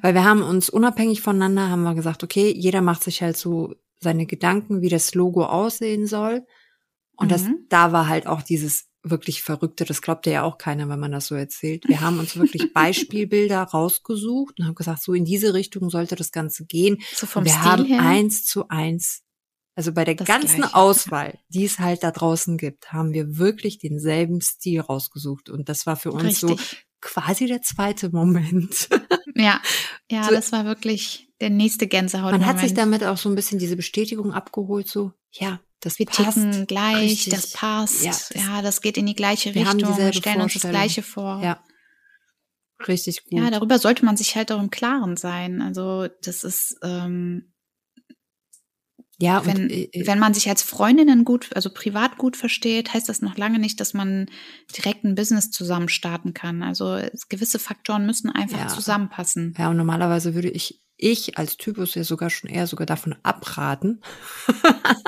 Weil 0.01 0.13
wir 0.13 0.23
haben 0.23 0.41
uns 0.41 0.69
unabhängig 0.69 1.21
voneinander, 1.21 1.69
haben 1.69 1.83
wir 1.83 1.93
gesagt, 1.93 2.23
okay, 2.23 2.51
jeder 2.51 2.81
macht 2.81 3.03
sich 3.03 3.21
halt 3.21 3.37
so 3.37 3.75
seine 3.99 4.25
Gedanken, 4.25 4.81
wie 4.81 4.89
das 4.89 5.13
Logo 5.13 5.45
aussehen 5.45 6.07
soll. 6.07 6.45
Und 7.15 7.27
mhm. 7.27 7.29
das, 7.29 7.45
da 7.69 7.91
war 7.91 8.07
halt 8.07 8.27
auch 8.27 8.41
dieses 8.41 8.88
wirklich 9.09 9.41
Verrückte, 9.41 9.85
das 9.85 10.01
glaubt 10.01 10.25
ja 10.25 10.43
auch 10.43 10.57
keiner, 10.57 10.89
wenn 10.89 10.99
man 10.99 11.11
das 11.11 11.27
so 11.27 11.35
erzählt. 11.35 11.87
Wir 11.87 12.01
haben 12.01 12.19
uns 12.19 12.37
wirklich 12.37 12.73
Beispielbilder 12.73 13.61
rausgesucht 13.61 14.59
und 14.59 14.65
haben 14.65 14.75
gesagt, 14.75 15.03
so 15.03 15.13
in 15.13 15.25
diese 15.25 15.53
Richtung 15.53 15.89
sollte 15.89 16.15
das 16.15 16.31
Ganze 16.31 16.65
gehen. 16.65 16.97
So 17.13 17.27
vom 17.27 17.45
wir 17.45 17.51
Stil 17.51 17.63
haben 17.63 17.85
her? 17.85 18.01
eins 18.01 18.45
zu 18.45 18.67
eins, 18.69 19.23
also 19.75 19.93
bei 19.93 20.03
der 20.03 20.15
das 20.15 20.27
ganzen 20.27 20.57
Gleiche. 20.57 20.75
Auswahl, 20.75 21.39
die 21.49 21.65
es 21.65 21.79
halt 21.79 22.03
da 22.03 22.11
draußen 22.11 22.57
gibt, 22.57 22.91
haben 22.91 23.13
wir 23.13 23.37
wirklich 23.37 23.79
denselben 23.79 24.41
Stil 24.41 24.81
rausgesucht. 24.81 25.49
Und 25.49 25.69
das 25.69 25.85
war 25.85 25.95
für 25.95 26.11
uns 26.11 26.43
Richtig. 26.43 26.49
so 26.49 26.57
quasi 27.01 27.47
der 27.47 27.61
zweite 27.61 28.09
Moment. 28.09 28.89
Ja, 29.35 29.61
ja, 30.11 30.25
so, 30.25 30.31
das 30.31 30.51
war 30.51 30.65
wirklich 30.65 31.29
der 31.39 31.49
nächste 31.49 31.87
Gänsehaut. 31.87 32.31
Man 32.31 32.45
hat 32.45 32.59
sich 32.59 32.73
damit 32.73 33.05
auch 33.05 33.15
so 33.15 33.29
ein 33.29 33.35
bisschen 33.35 33.57
diese 33.57 33.77
Bestätigung 33.77 34.33
abgeholt, 34.33 34.89
so, 34.89 35.13
ja, 35.31 35.61
das 35.81 35.99
wir 35.99 36.05
passt. 36.05 36.35
ticken 36.35 36.67
gleich, 36.67 37.11
Richtig. 37.11 37.33
das 37.33 37.51
passt. 37.51 38.03
Ja 38.03 38.11
das, 38.11 38.29
ja, 38.35 38.61
das 38.61 38.81
geht 38.81 38.97
in 38.97 39.05
die 39.05 39.15
gleiche 39.15 39.53
wir 39.55 39.61
Richtung. 39.61 39.97
Wir 39.97 40.13
stellen 40.13 40.41
uns 40.41 40.53
das 40.53 40.69
Gleiche 40.69 41.03
vor. 41.03 41.41
Ja. 41.43 41.63
Richtig 42.87 43.25
gut. 43.25 43.39
Ja, 43.39 43.49
darüber 43.49 43.77
sollte 43.77 44.05
man 44.05 44.15
sich 44.15 44.35
halt 44.35 44.51
auch 44.51 44.59
im 44.59 44.69
Klaren 44.69 45.17
sein. 45.17 45.61
Also, 45.61 46.07
das 46.21 46.43
ist, 46.43 46.77
ähm, 46.81 47.53
ja, 49.21 49.45
wenn, 49.45 49.63
und, 49.63 49.69
äh, 49.69 49.89
äh, 49.91 50.07
wenn 50.07 50.19
man 50.19 50.33
sich 50.33 50.47
als 50.47 50.63
Freundinnen 50.63 51.25
gut, 51.25 51.49
also 51.53 51.69
privat 51.69 52.17
gut 52.17 52.37
versteht, 52.37 52.93
heißt 52.93 53.09
das 53.09 53.21
noch 53.21 53.37
lange 53.37 53.59
nicht, 53.59 53.81
dass 53.81 53.93
man 53.93 54.27
direkt 54.77 55.03
ein 55.03 55.15
Business 55.15 55.51
zusammen 55.51 55.89
starten 55.89 56.33
kann. 56.33 56.63
Also 56.63 57.01
gewisse 57.27 57.59
Faktoren 57.59 58.05
müssen 58.05 58.29
einfach 58.29 58.59
ja. 58.59 58.67
zusammenpassen. 58.69 59.55
Ja, 59.57 59.69
und 59.69 59.77
normalerweise 59.77 60.35
würde 60.35 60.49
ich 60.49 60.81
ich 60.99 61.37
als 61.37 61.57
Typus 61.57 61.95
ja 61.95 62.03
sogar 62.03 62.29
schon 62.29 62.49
eher 62.49 62.67
sogar 62.67 62.85
davon 62.85 63.15
abraten. 63.23 64.01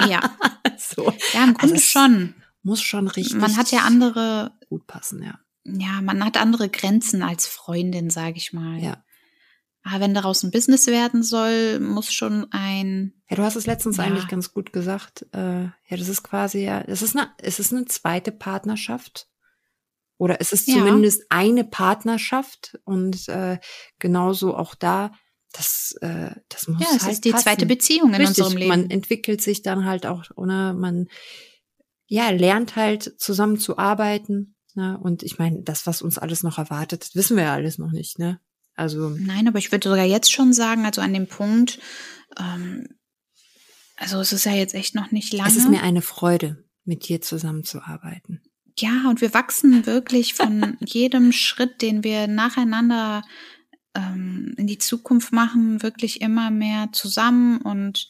Ja. 0.07 0.21
so. 0.77 1.13
Ja, 1.33 1.43
im 1.43 1.53
Grunde 1.53 1.75
also 1.75 1.85
schon. 1.85 2.35
Muss 2.63 2.81
schon 2.81 3.07
richtig. 3.07 3.37
Man 3.37 3.57
hat 3.57 3.71
ja 3.71 3.79
andere. 3.79 4.51
Gut 4.69 4.87
passen, 4.87 5.23
ja. 5.23 5.39
Ja, 5.63 6.01
man 6.01 6.23
hat 6.23 6.37
andere 6.37 6.69
Grenzen 6.69 7.23
als 7.23 7.45
Freundin, 7.47 8.09
sage 8.09 8.37
ich 8.37 8.53
mal. 8.53 8.79
Ja. 8.79 9.03
Aber 9.83 9.99
wenn 9.99 10.13
daraus 10.13 10.43
ein 10.43 10.51
Business 10.51 10.87
werden 10.87 11.23
soll, 11.23 11.79
muss 11.79 12.13
schon 12.13 12.47
ein. 12.51 13.13
Ja, 13.29 13.37
du 13.37 13.43
hast 13.43 13.55
es 13.55 13.65
letztens 13.65 13.97
ja. 13.97 14.03
eigentlich 14.03 14.27
ganz 14.27 14.53
gut 14.53 14.73
gesagt. 14.73 15.25
Äh, 15.33 15.63
ja, 15.63 15.97
das 15.97 16.07
ist 16.07 16.23
quasi 16.23 16.63
ja, 16.63 16.81
es 16.81 17.01
ist 17.01 17.15
eine, 17.15 17.31
es 17.37 17.59
ist 17.59 17.73
eine 17.73 17.85
zweite 17.85 18.31
Partnerschaft. 18.31 19.27
Oder 20.17 20.39
es 20.39 20.51
ist 20.53 20.67
ja. 20.67 20.75
zumindest 20.75 21.23
eine 21.29 21.63
Partnerschaft 21.63 22.79
und 22.83 23.27
äh, 23.27 23.57
genauso 23.97 24.55
auch 24.55 24.75
da 24.75 25.13
das, 25.51 25.95
äh, 26.01 26.31
das 26.49 26.67
muss 26.67 26.81
ja, 26.81 26.87
es 26.95 27.03
halt 27.03 27.13
ist 27.13 27.25
die 27.25 27.31
passen. 27.31 27.43
zweite 27.43 27.65
Beziehung 27.65 28.09
in 28.13 28.21
Richtig, 28.21 28.39
unserem 28.39 28.57
Leben. 28.57 28.69
Man 28.69 28.89
entwickelt 28.89 29.41
sich 29.41 29.61
dann 29.61 29.85
halt 29.85 30.05
auch, 30.05 30.25
oder 30.35 30.73
man 30.73 31.07
ja 32.07 32.29
lernt 32.29 32.75
halt 32.75 33.19
zusammen 33.19 33.57
zu 33.57 33.77
arbeiten. 33.77 34.55
Ne? 34.75 34.99
Und 35.01 35.23
ich 35.23 35.39
meine, 35.39 35.63
das, 35.63 35.87
was 35.87 36.01
uns 36.01 36.17
alles 36.17 36.43
noch 36.43 36.57
erwartet, 36.57 37.01
das 37.01 37.15
wissen 37.15 37.37
wir 37.37 37.43
ja 37.43 37.53
alles 37.53 37.77
noch 37.77 37.91
nicht. 37.91 38.19
Ne? 38.19 38.39
Also 38.75 39.09
nein, 39.09 39.47
aber 39.47 39.59
ich 39.59 39.71
würde 39.71 39.89
sogar 39.89 40.05
jetzt 40.05 40.31
schon 40.31 40.53
sagen, 40.53 40.85
also 40.85 41.01
an 41.01 41.13
dem 41.13 41.27
Punkt, 41.27 41.79
ähm, 42.39 42.87
also 43.97 44.19
es 44.19 44.33
ist 44.33 44.45
ja 44.45 44.53
jetzt 44.53 44.73
echt 44.73 44.95
noch 44.95 45.11
nicht 45.11 45.33
lange. 45.33 45.49
Es 45.49 45.57
ist 45.57 45.69
mir 45.69 45.83
eine 45.83 46.01
Freude, 46.01 46.63
mit 46.85 47.07
dir 47.07 47.21
zusammenzuarbeiten. 47.21 48.41
Ja, 48.77 49.09
und 49.09 49.21
wir 49.21 49.33
wachsen 49.33 49.85
wirklich 49.85 50.33
von 50.33 50.77
jedem 50.85 51.31
Schritt, 51.31 51.81
den 51.81 52.03
wir 52.03 52.27
nacheinander 52.27 53.21
ähm, 53.95 54.53
in 54.57 54.67
die 54.67 54.77
Zukunft 54.77 55.33
machen, 55.33 55.83
wirklich 55.83 56.21
immer 56.21 56.51
mehr 56.51 56.89
zusammen 56.91 57.61
und 57.61 58.09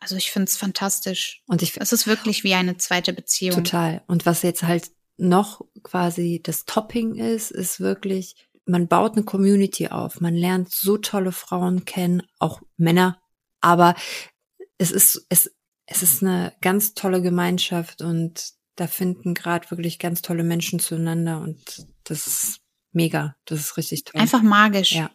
also 0.00 0.16
ich 0.16 0.30
finde 0.30 0.48
es 0.48 0.56
fantastisch. 0.56 1.42
Und 1.46 1.62
ich 1.62 1.78
es 1.78 1.92
ist 1.92 2.06
wirklich 2.06 2.42
wie 2.42 2.54
eine 2.54 2.78
zweite 2.78 3.12
Beziehung. 3.12 3.56
Total. 3.56 4.02
Und 4.06 4.24
was 4.24 4.42
jetzt 4.42 4.62
halt 4.62 4.90
noch 5.18 5.60
quasi 5.82 6.40
das 6.42 6.64
Topping 6.64 7.16
ist, 7.16 7.50
ist 7.50 7.80
wirklich, 7.80 8.48
man 8.64 8.88
baut 8.88 9.12
eine 9.12 9.24
Community 9.24 9.88
auf. 9.88 10.22
Man 10.22 10.34
lernt 10.34 10.72
so 10.72 10.96
tolle 10.96 11.32
Frauen 11.32 11.84
kennen, 11.84 12.22
auch 12.38 12.62
Männer. 12.78 13.20
Aber 13.60 13.94
es 14.78 14.90
ist, 14.90 15.26
es, 15.28 15.54
es 15.84 16.02
ist 16.02 16.22
eine 16.22 16.54
ganz 16.62 16.94
tolle 16.94 17.20
Gemeinschaft 17.20 18.00
und 18.00 18.52
da 18.76 18.86
finden 18.86 19.34
gerade 19.34 19.70
wirklich 19.70 19.98
ganz 19.98 20.22
tolle 20.22 20.44
Menschen 20.44 20.78
zueinander 20.78 21.40
und 21.40 21.86
das 22.04 22.26
ist 22.26 22.60
mega. 22.92 23.36
Das 23.44 23.60
ist 23.60 23.76
richtig 23.76 24.04
toll. 24.04 24.18
Einfach 24.18 24.40
magisch. 24.40 24.92
Ja. 24.92 25.10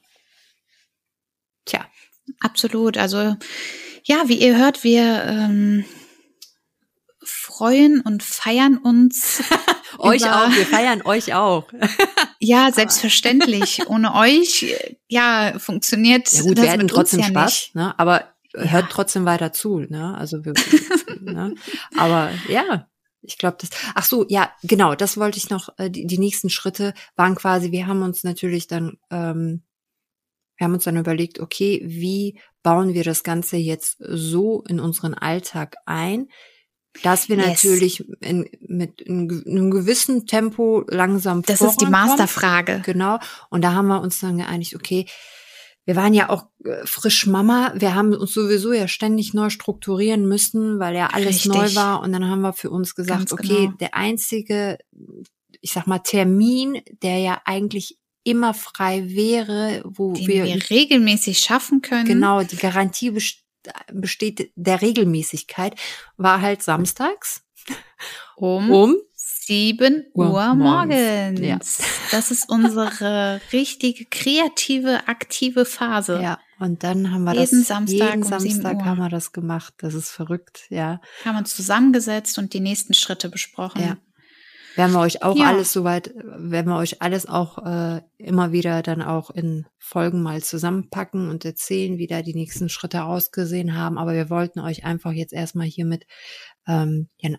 Tja. 1.65 1.85
Absolut. 2.39 2.97
Also 2.97 3.35
ja, 4.03 4.27
wie 4.27 4.39
ihr 4.39 4.57
hört, 4.57 4.83
wir 4.83 5.23
ähm, 5.25 5.85
freuen 7.23 8.01
und 8.01 8.23
feiern 8.23 8.77
uns. 8.77 9.43
euch 9.97 10.25
auch, 10.25 10.49
wir 10.51 10.65
feiern 10.65 11.01
euch 11.03 11.33
auch. 11.33 11.67
ja, 12.39 12.71
selbstverständlich. 12.71 13.87
Ohne 13.87 14.13
euch, 14.15 14.75
ja, 15.07 15.57
funktioniert 15.57 16.31
ja 16.31 16.41
gut, 16.41 16.57
das 16.57 16.65
wir 16.65 16.71
hätten 16.71 16.87
trotzdem 16.87 17.19
ja 17.21 17.27
Spaß, 17.27 17.51
nicht. 17.51 17.75
ne? 17.75 17.97
Aber 17.97 18.35
hört 18.53 18.91
trotzdem 18.91 19.25
weiter 19.25 19.51
zu, 19.51 19.79
ne? 19.79 20.15
Also 20.17 20.45
wir, 20.45 20.53
ne? 21.21 21.55
Aber 21.97 22.31
ja, 22.47 22.87
ich 23.21 23.37
glaube, 23.37 23.57
das. 23.59 23.69
Ach 23.95 24.05
so, 24.05 24.25
ja, 24.29 24.51
genau. 24.63 24.95
Das 24.95 25.17
wollte 25.17 25.37
ich 25.37 25.49
noch. 25.49 25.69
Äh, 25.77 25.89
die, 25.89 26.05
die 26.05 26.19
nächsten 26.19 26.49
Schritte 26.49 26.93
waren 27.15 27.35
quasi. 27.35 27.71
Wir 27.71 27.87
haben 27.87 28.03
uns 28.03 28.23
natürlich 28.23 28.67
dann, 28.67 28.97
ähm, 29.09 29.63
wir 30.57 30.65
haben 30.65 30.73
uns 30.73 30.85
dann 30.85 30.97
überlegt, 30.97 31.39
okay, 31.39 31.81
wie 31.85 32.39
bauen 32.63 32.93
wir 32.93 33.03
das 33.03 33.23
Ganze 33.23 33.57
jetzt 33.57 33.97
so 33.99 34.63
in 34.67 34.79
unseren 34.79 35.13
Alltag 35.13 35.75
ein, 35.85 36.27
dass 37.03 37.29
wir 37.29 37.37
yes. 37.37 37.47
natürlich 37.47 38.05
in, 38.21 38.49
mit 38.61 39.01
in 39.01 39.43
einem 39.45 39.71
gewissen 39.71 40.25
Tempo 40.27 40.83
langsam 40.87 41.41
Das 41.41 41.61
ist 41.61 41.81
die 41.81 41.85
Masterfrage. 41.85 42.81
Genau. 42.85 43.19
Und 43.49 43.63
da 43.63 43.73
haben 43.73 43.87
wir 43.87 44.01
uns 44.01 44.19
dann 44.19 44.37
geeinigt, 44.37 44.75
okay, 44.75 45.05
wir 45.85 45.95
waren 45.95 46.13
ja 46.13 46.29
auch 46.29 46.47
äh, 46.63 46.85
frisch 46.85 47.27
Mama. 47.27 47.73
Wir 47.75 47.93
haben 47.93 48.13
uns 48.13 48.33
sowieso 48.33 48.73
ja 48.73 48.87
ständig 48.87 49.33
neu 49.33 49.49
strukturieren 49.49 50.27
müssen, 50.27 50.79
weil 50.79 50.95
ja 50.95 51.07
alles 51.07 51.45
Richtig. 51.45 51.51
neu 51.51 51.75
war. 51.75 52.01
Und 52.01 52.11
dann 52.11 52.27
haben 52.27 52.41
wir 52.41 52.53
für 52.53 52.71
uns 52.71 52.95
gesagt, 52.95 53.19
Ganz 53.19 53.33
okay, 53.33 53.65
genau. 53.65 53.77
der 53.79 53.93
einzige, 53.93 54.79
ich 55.61 55.73
sag 55.73 55.85
mal, 55.85 55.99
Termin, 55.99 56.81
der 57.03 57.17
ja 57.19 57.41
eigentlich 57.45 57.99
immer 58.25 58.53
frei 58.53 59.03
wäre, 59.07 59.81
wo 59.85 60.13
Den 60.13 60.27
wir, 60.27 60.43
wir 60.43 60.69
regelmäßig 60.69 61.39
schaffen 61.39 61.81
können. 61.81 62.05
Genau, 62.05 62.43
die 62.43 62.57
Garantie 62.57 63.13
besteht 63.93 64.51
der 64.55 64.81
Regelmäßigkeit, 64.81 65.75
war 66.17 66.41
halt 66.41 66.61
samstags 66.61 67.43
um, 68.35 68.69
um 68.71 68.95
7 69.13 70.05
Uhr, 70.13 70.31
Uhr 70.31 70.55
morgens. 70.55 71.39
Ja. 71.39 71.59
Das 72.11 72.31
ist 72.31 72.49
unsere 72.49 73.39
richtige 73.53 74.05
kreative, 74.05 75.07
aktive 75.07 75.65
Phase. 75.65 76.19
Ja, 76.21 76.39
und 76.59 76.83
dann 76.83 77.11
haben 77.11 77.25
wir 77.25 77.33
jeden 77.33 77.59
das 77.59 77.67
Samstag 77.67 78.09
jeden 78.09 78.23
um 78.23 78.29
Samstag 78.29 78.83
haben 78.83 78.97
wir 78.97 79.09
das 79.09 79.33
gemacht. 79.33 79.75
Das 79.77 79.93
ist 79.93 80.09
verrückt, 80.09 80.65
ja. 80.69 80.99
Haben 81.23 81.37
uns 81.37 81.55
zusammengesetzt 81.55 82.39
und 82.39 82.53
die 82.53 82.59
nächsten 82.59 82.95
Schritte 82.95 83.29
besprochen. 83.29 83.81
Ja. 83.81 83.97
Werden 84.75 84.91
wir 84.91 84.99
euch 84.99 85.23
auch 85.23 85.35
ja. 85.35 85.47
alles 85.47 85.71
soweit, 85.71 86.13
werden 86.15 86.71
wir 86.71 86.77
euch 86.77 87.01
alles 87.01 87.27
auch 87.27 87.65
äh, 87.65 88.01
immer 88.17 88.51
wieder 88.51 88.81
dann 88.81 89.01
auch 89.01 89.29
in 89.29 89.65
Folgen 89.79 90.21
mal 90.21 90.43
zusammenpacken 90.43 91.29
und 91.29 91.45
erzählen, 91.45 91.97
wie 91.97 92.07
da 92.07 92.21
die 92.21 92.33
nächsten 92.33 92.69
Schritte 92.69 93.03
ausgesehen 93.03 93.75
haben. 93.75 93.97
Aber 93.97 94.13
wir 94.13 94.29
wollten 94.29 94.59
euch 94.59 94.83
einfach 94.83 95.11
jetzt 95.11 95.33
erstmal 95.33 95.67
hiermit 95.67 96.05
ähm, 96.67 97.09
ja, 97.17 97.29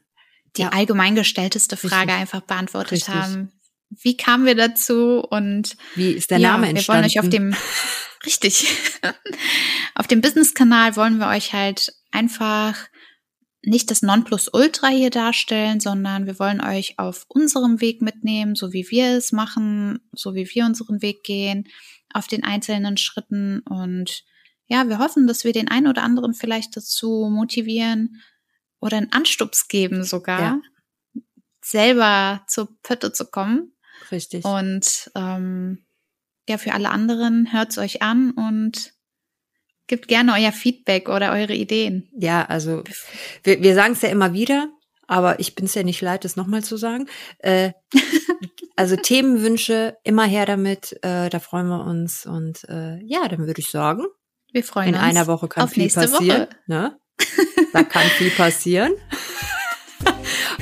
die 0.57 0.63
ja. 0.63 0.69
allgemein 0.71 1.15
gestellteste 1.15 1.77
Frage 1.77 2.13
Richtig. 2.13 2.21
einfach 2.21 2.41
beantwortet 2.41 2.93
Richtig. 2.93 3.15
haben. 3.15 3.53
Wie 3.91 4.17
kamen 4.17 4.47
wir 4.47 4.57
dazu 4.57 5.21
und 5.21 5.77
wie 5.95 6.13
ist 6.13 6.31
der 6.31 6.39
Name 6.39 6.69
entstanden? 6.69 7.09
Wir 7.09 7.21
wollen 7.21 7.25
euch 7.25 7.25
auf 7.25 7.29
dem 7.29 7.57
Richtig. 8.27 8.67
auf 9.95 10.07
dem 10.07 10.21
Business-Kanal 10.21 10.97
wollen 10.97 11.19
wir 11.19 11.29
euch 11.29 11.53
halt 11.53 11.93
einfach 12.11 12.77
nicht 13.67 13.91
das 13.91 14.03
Nonplusultra 14.03 14.89
hier 14.89 15.11
darstellen, 15.11 15.81
sondern 15.81 16.27
wir 16.27 16.39
wollen 16.39 16.61
euch 16.61 16.99
auf 16.99 17.27
unserem 17.29 17.81
Weg 17.81 18.01
mitnehmen, 18.01 18.55
so 18.55 18.73
wie 18.73 18.87
wir 18.91 19.17
es 19.17 19.33
machen, 19.33 20.01
so 20.13 20.35
wie 20.35 20.49
wir 20.55 20.65
unseren 20.65 21.03
Weg 21.03 21.25
gehen, 21.25 21.69
auf 22.13 22.27
den 22.27 22.45
einzelnen 22.45 22.97
Schritten 22.97 23.61
und 23.61 24.25
ja, 24.69 24.89
wir 24.89 24.99
hoffen, 24.99 25.29
dass 25.29 25.45
wir 25.45 25.53
den 25.53 25.69
einen 25.69 25.87
oder 25.87 26.03
anderen 26.03 26.35
vielleicht 26.35 26.77
dazu 26.77 27.29
motivieren, 27.31 28.21
oder 28.81 28.97
einen 28.99 29.13
Anstups 29.13 29.69
geben 29.69 30.05
sogar, 30.05 30.41
ja. 30.41 30.61
selber 31.63 32.45
zur 32.47 32.69
Pötte 32.83 33.13
zu 33.13 33.27
kommen. 33.27 33.73
Richtig. 34.11 34.45
Und 34.45 35.11
ähm, 35.15 35.85
ja, 36.49 36.59
für 36.59 36.73
alle 36.73 36.91
anderen 36.91 37.53
hört's 37.53 37.79
euch 37.79 38.03
an 38.03 38.31
und 38.31 38.93
gebt 39.87 40.09
gerne 40.09 40.35
euer 40.35 40.53
Feedback 40.53 41.09
oder 41.09 41.33
eure 41.33 41.55
Ideen. 41.55 42.09
Ja, 42.17 42.45
also 42.45 42.83
wir, 43.43 43.63
wir 43.63 43.75
sagen 43.75 43.93
es 43.93 44.03
ja 44.03 44.09
immer 44.09 44.33
wieder, 44.33 44.69
aber 45.07 45.39
ich 45.41 45.55
bin 45.55 45.67
es 45.67 45.75
ja 45.75 45.83
nicht 45.83 46.01
leid, 46.01 46.25
das 46.25 46.37
nochmal 46.37 46.65
zu 46.65 46.77
sagen. 46.77 47.09
Äh, 47.39 47.73
also 48.77 48.97
Themenwünsche, 48.97 49.97
immer 50.05 50.25
her 50.25 50.47
damit, 50.47 50.93
äh, 51.03 51.29
da 51.29 51.39
freuen 51.39 51.69
wir 51.69 51.85
uns. 51.85 52.27
Und 52.27 52.65
äh, 52.69 52.99
ja, 53.05 53.29
dann 53.29 53.47
würde 53.47 53.61
ich 53.61 53.71
sagen, 53.71 54.05
wir 54.53 54.65
freuen 54.65 54.89
in 54.89 54.95
uns. 54.95 55.05
einer 55.05 55.27
Woche 55.27 55.49
kann 55.49 55.69
viel 55.69 55.91
passieren. 55.91 56.47
Ne? 56.67 56.99
Da 57.73 57.83
kann 57.83 58.07
viel 58.17 58.31
passieren. 58.31 58.93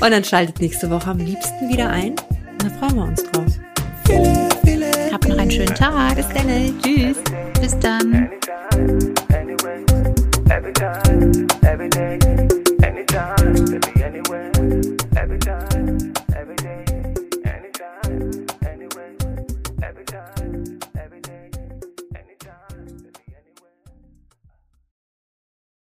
Und 0.01 0.11
dann 0.11 0.23
schaltet 0.23 0.59
nächste 0.59 0.89
Woche 0.89 1.11
am 1.11 1.19
liebsten 1.19 1.69
wieder 1.69 1.89
ein. 1.89 2.15
Da 2.57 2.69
freuen 2.71 2.95
wir 2.95 3.03
uns 3.03 3.23
drauf. 3.23 3.53
Habt 5.13 5.27
noch 5.29 5.37
einen 5.37 5.51
schönen 5.51 5.75
Tag. 5.75 6.15
Bis 6.15 6.27
dann. 6.29 6.81
Tschüss. 6.81 7.17
Bis 7.61 7.79
dann. 7.79 8.29
anyway, 8.75 9.85
every 10.51 10.73
time, 10.73 11.47
every 11.63 11.89
day, 11.89 12.19
anytime, 12.83 13.53
baby, 13.65 14.03
anywhere, 14.03 14.51
every 15.15 15.39
time. 15.39 15.74